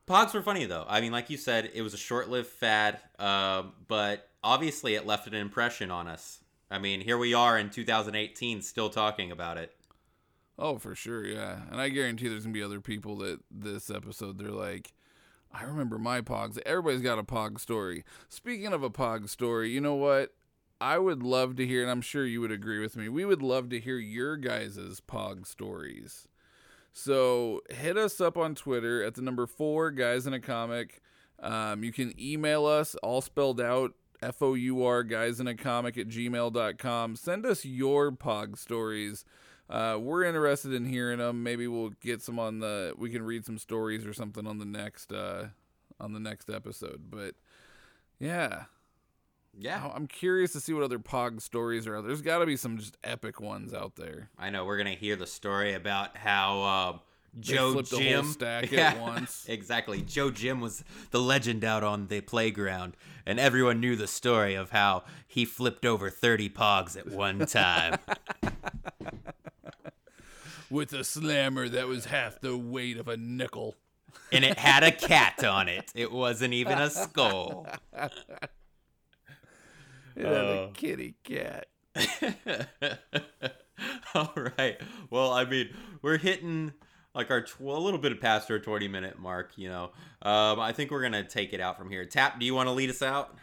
Pogs 0.08 0.34
were 0.34 0.42
funny 0.42 0.66
though. 0.66 0.86
I 0.88 1.02
mean, 1.02 1.12
like 1.12 1.30
you 1.30 1.38
said, 1.38 1.70
it 1.74 1.82
was 1.82 1.94
a 1.94 1.98
short-lived 1.98 2.48
fad, 2.48 3.00
uh, 3.20 3.64
but 3.88 4.30
obviously 4.42 4.96
it 4.96 5.06
left 5.06 5.28
an 5.28 5.34
impression 5.34 5.92
on 5.92 6.08
us. 6.08 6.40
I 6.72 6.80
mean, 6.80 7.02
here 7.02 7.18
we 7.18 7.34
are 7.34 7.58
in 7.58 7.70
2018, 7.70 8.62
still 8.62 8.90
talking 8.90 9.32
about 9.32 9.58
it. 9.58 9.74
Oh, 10.60 10.78
for 10.78 10.96
sure, 10.96 11.26
yeah. 11.26 11.62
And 11.72 11.80
I 11.80 11.90
guarantee 11.90 12.28
there's 12.28 12.44
gonna 12.44 12.54
be 12.54 12.64
other 12.64 12.82
people 12.82 13.18
that 13.18 13.40
this 13.52 13.90
episode 13.90 14.40
they're 14.40 14.50
like, 14.50 14.94
I 15.52 15.64
remember 15.64 15.98
my 15.98 16.22
Pogs. 16.22 16.60
Everybody's 16.66 17.02
got 17.02 17.20
a 17.20 17.24
Pog 17.24 17.60
story. 17.60 18.04
Speaking 18.30 18.74
of 18.74 18.84
a 18.84 18.90
Pog 18.90 19.30
story, 19.30 19.70
you 19.70 19.82
know 19.82 19.96
what? 19.96 20.34
I 20.80 21.00
would 21.00 21.24
love 21.24 21.56
to 21.56 21.66
hear, 21.66 21.82
and 21.82 21.90
I'm 21.90 22.02
sure 22.02 22.26
you 22.26 22.42
would 22.42 22.52
agree 22.52 22.80
with 22.80 22.96
me. 22.96 23.10
We 23.10 23.26
would 23.26 23.42
love 23.42 23.70
to 23.70 23.80
hear 23.80 23.98
your 23.98 24.38
guys' 24.38 25.02
Pog 25.08 25.48
stories. 25.48 26.28
So 26.94 27.62
hit 27.70 27.98
us 27.98 28.20
up 28.20 28.38
on 28.38 28.56
Twitter 28.56 29.04
at 29.04 29.16
the 29.16 29.22
number 29.22 29.46
four 29.48 29.92
guys 29.92 30.28
in 30.28 30.34
a 30.34 30.40
comic. 30.40 31.02
Um, 31.40 31.84
you 31.84 31.92
can 31.92 32.14
email 32.20 32.66
us 32.66 32.96
all 32.96 33.22
spelled 33.22 33.62
out 33.62 33.94
F 34.22 34.42
O 34.42 34.56
U 34.56 34.84
R 34.84 35.04
guys 35.04 35.40
in 35.40 35.48
a 35.48 35.56
comic 35.56 35.98
at 35.98 36.08
gmail.com. 36.08 37.16
Send 37.16 37.46
us 37.46 37.66
your 37.66 38.12
Pog 38.12 38.58
stories. 38.58 39.26
Uh, 39.70 39.98
we're 40.00 40.24
interested 40.24 40.74
in 40.74 40.86
hearing 40.86 41.20
them. 41.20 41.44
Maybe 41.44 41.68
we'll 41.68 41.90
get 42.02 42.22
some 42.22 42.40
on 42.40 42.60
the. 42.60 42.94
We 42.98 43.10
can 43.10 43.22
read 43.24 43.46
some 43.46 43.58
stories 43.58 44.06
or 44.06 44.14
something 44.14 44.48
on 44.48 44.60
the 44.60 44.66
next 44.66 45.12
uh, 45.12 45.48
on 46.00 46.14
the 46.14 46.20
next 46.20 46.50
episode. 46.50 47.04
But 47.10 47.36
yeah, 48.20 48.64
Yeah, 49.58 49.90
I'm 49.94 50.08
curious 50.08 50.54
to 50.54 50.60
see 50.62 50.74
what 50.74 50.84
other 50.84 51.00
Pog 51.00 51.42
stories 51.42 51.86
are. 51.88 51.98
out 51.98 52.06
There's 52.08 52.22
got 52.22 52.40
to 52.40 52.46
be 52.46 52.56
some 52.56 52.78
just 52.78 52.98
epic 53.04 53.42
ones 53.42 53.74
out 53.74 53.96
there. 53.98 54.30
I 54.38 54.50
know. 54.50 54.64
We're 54.66 54.78
gonna 54.78 54.92
hear 54.92 55.16
the 55.16 55.28
story 55.28 55.74
about 55.74 56.16
how 56.16 57.02
They 57.36 57.42
Joe 57.42 57.82
Jim 57.82 58.26
stack 58.26 58.72
Yeah, 58.72 58.92
at 58.92 59.02
once. 59.02 59.46
exactly. 59.50 60.02
Joe 60.02 60.32
Jim 60.32 60.62
was 60.62 60.84
the 61.12 61.20
legend 61.20 61.64
out 61.66 61.84
on 61.84 62.08
the 62.08 62.22
playground, 62.22 62.96
and 63.26 63.40
everyone 63.40 63.80
knew 63.82 63.96
the 63.98 64.08
story 64.08 64.56
of 64.56 64.72
how 64.72 65.04
he 65.28 65.44
flipped 65.46 65.86
over 65.86 66.10
30 66.10 66.50
Pogs 66.50 66.98
at 66.98 67.10
one 67.10 67.46
time. 67.46 68.00
With 70.70 70.92
a 70.94 71.04
slammer 71.04 71.70
that 71.70 71.88
was 71.88 72.06
half 72.06 72.40
the 72.42 72.58
weight 72.58 72.98
of 72.98 73.08
a 73.08 73.18
nickel. 73.18 73.76
and 74.32 74.44
it 74.44 74.58
had 74.58 74.84
a 74.84 74.92
cat 74.92 75.44
on 75.44 75.70
it. 75.70 75.92
It 75.96 76.12
wasn't 76.12 76.54
even 76.54 76.78
a 76.78 76.90
skull. 76.90 77.68
It 77.94 78.12
had 80.26 80.26
a 80.26 80.28
Oh. 80.28 80.72
kitty 80.74 81.16
cat. 81.24 81.68
All 84.16 84.34
right. 84.58 84.80
Well, 85.10 85.32
I 85.32 85.46
mean, 85.46 85.70
we're 86.02 86.18
hitting 86.18 86.74
like 87.14 87.30
our 87.32 87.42
tw- 87.42 87.60
a 87.62 87.80
little 87.80 88.00
bit 88.00 88.20
past 88.20 88.50
our 88.50 88.60
20 88.60 88.88
minute 88.88 89.20
mark, 89.20 89.52
you 89.56 89.70
know. 89.70 89.92
Um, 90.22 90.60
I 90.60 90.72
think 90.74 90.92
we're 90.92 91.02
going 91.02 91.12
to 91.14 91.24
take 91.24 91.54
it 91.54 91.62
out 91.62 91.78
from 91.78 91.90
here. 91.92 92.06
Tap, 92.06 92.40
do 92.40 92.46
you 92.46 92.56
want 92.56 92.68
to 92.68 92.74
lead 92.74 92.90
us 92.90 93.02
out? 93.02 93.36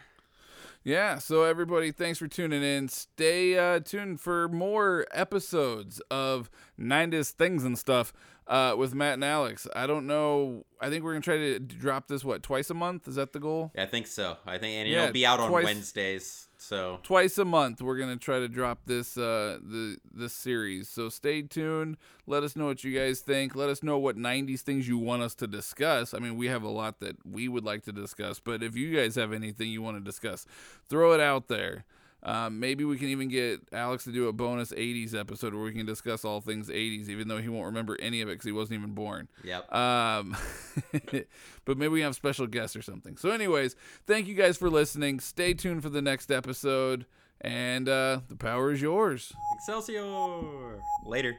Yeah, 0.85 1.17
so 1.17 1.41
everybody, 1.41 1.91
thanks 1.91 2.19
for 2.19 2.27
tuning 2.27 2.61
in. 2.61 2.89
Stay 2.89 3.57
uh, 3.57 3.79
tuned 3.79 4.21
for 4.21 4.47
more 4.47 5.07
episodes 5.11 5.99
of 6.11 6.51
90s 6.79 7.31
Things 7.31 7.63
and 7.63 7.75
Stuff 7.75 8.13
uh, 8.45 8.75
with 8.77 8.93
Matt 8.93 9.15
and 9.15 9.23
Alex. 9.23 9.67
I 9.75 9.87
don't 9.87 10.05
know. 10.05 10.63
I 10.79 10.91
think 10.91 11.03
we're 11.03 11.13
going 11.13 11.23
to 11.23 11.25
try 11.25 11.37
to 11.37 11.57
drop 11.59 12.07
this, 12.07 12.23
what, 12.23 12.43
twice 12.43 12.69
a 12.69 12.75
month? 12.75 13.07
Is 13.07 13.15
that 13.15 13.33
the 13.33 13.39
goal? 13.39 13.71
Yeah, 13.73 13.81
I 13.81 13.85
think 13.87 14.05
so. 14.05 14.37
I 14.45 14.59
think, 14.59 14.75
and 14.75 14.87
Yeah, 14.87 15.01
it'll 15.05 15.13
be 15.13 15.25
out 15.25 15.39
on 15.39 15.49
twice- 15.49 15.65
Wednesdays. 15.65 16.44
So, 16.67 16.99
Twice 17.03 17.37
a 17.37 17.45
month, 17.45 17.79
we're 17.79 17.97
gonna 17.99 18.17
try 18.17 18.39
to 18.39 18.47
drop 18.47 18.79
this 18.87 19.19
uh, 19.19 19.59
the 19.61 19.97
this 20.11 20.33
series. 20.33 20.89
So 20.89 21.09
stay 21.09 21.43
tuned. 21.43 21.97
Let 22.25 22.41
us 22.41 22.55
know 22.55 22.65
what 22.65 22.83
you 22.83 22.97
guys 22.97 23.19
think. 23.19 23.55
Let 23.55 23.69
us 23.69 23.83
know 23.83 23.99
what 23.99 24.17
'90s 24.17 24.61
things 24.61 24.87
you 24.87 24.97
want 24.97 25.21
us 25.21 25.35
to 25.35 25.47
discuss. 25.47 26.15
I 26.15 26.17
mean, 26.17 26.37
we 26.37 26.47
have 26.47 26.63
a 26.63 26.69
lot 26.69 27.01
that 27.01 27.17
we 27.23 27.47
would 27.47 27.63
like 27.63 27.83
to 27.83 27.91
discuss, 27.91 28.39
but 28.39 28.63
if 28.63 28.75
you 28.75 28.95
guys 28.95 29.13
have 29.13 29.31
anything 29.31 29.69
you 29.69 29.83
want 29.83 29.97
to 29.97 30.03
discuss, 30.03 30.47
throw 30.89 31.13
it 31.13 31.19
out 31.19 31.49
there. 31.49 31.85
Um, 32.25 32.59
maybe 32.59 32.83
we 32.83 32.97
can 32.97 33.09
even 33.09 33.29
get 33.29 33.61
Alex 33.71 34.03
to 34.05 34.11
do 34.11 34.27
a 34.27 34.33
bonus 34.33 34.71
80s 34.71 35.13
episode 35.13 35.53
where 35.53 35.63
we 35.63 35.71
can 35.71 35.85
discuss 35.85 36.25
all 36.25 36.41
things 36.41 36.69
80s, 36.69 37.07
even 37.07 37.27
though 37.27 37.37
he 37.37 37.49
won't 37.49 37.67
remember 37.67 37.95
any 38.01 38.21
of 38.21 38.29
it 38.29 38.33
because 38.33 38.45
he 38.45 38.51
wasn't 38.51 38.79
even 38.79 38.95
born. 38.95 39.27
yep. 39.43 39.71
Um, 39.71 40.35
but 41.65 41.77
maybe 41.77 41.89
we 41.89 42.01
have 42.01 42.15
special 42.15 42.47
guests 42.47 42.75
or 42.75 42.81
something. 42.81 43.15
So, 43.15 43.29
anyways, 43.29 43.75
thank 44.07 44.27
you 44.27 44.33
guys 44.33 44.57
for 44.57 44.71
listening. 44.71 45.19
Stay 45.19 45.53
tuned 45.53 45.83
for 45.83 45.89
the 45.89 46.01
next 46.01 46.31
episode, 46.31 47.05
and 47.41 47.87
uh, 47.87 48.21
the 48.27 48.35
power 48.35 48.71
is 48.71 48.81
yours. 48.81 49.31
Excelsior! 49.59 50.81
Later. 51.05 51.37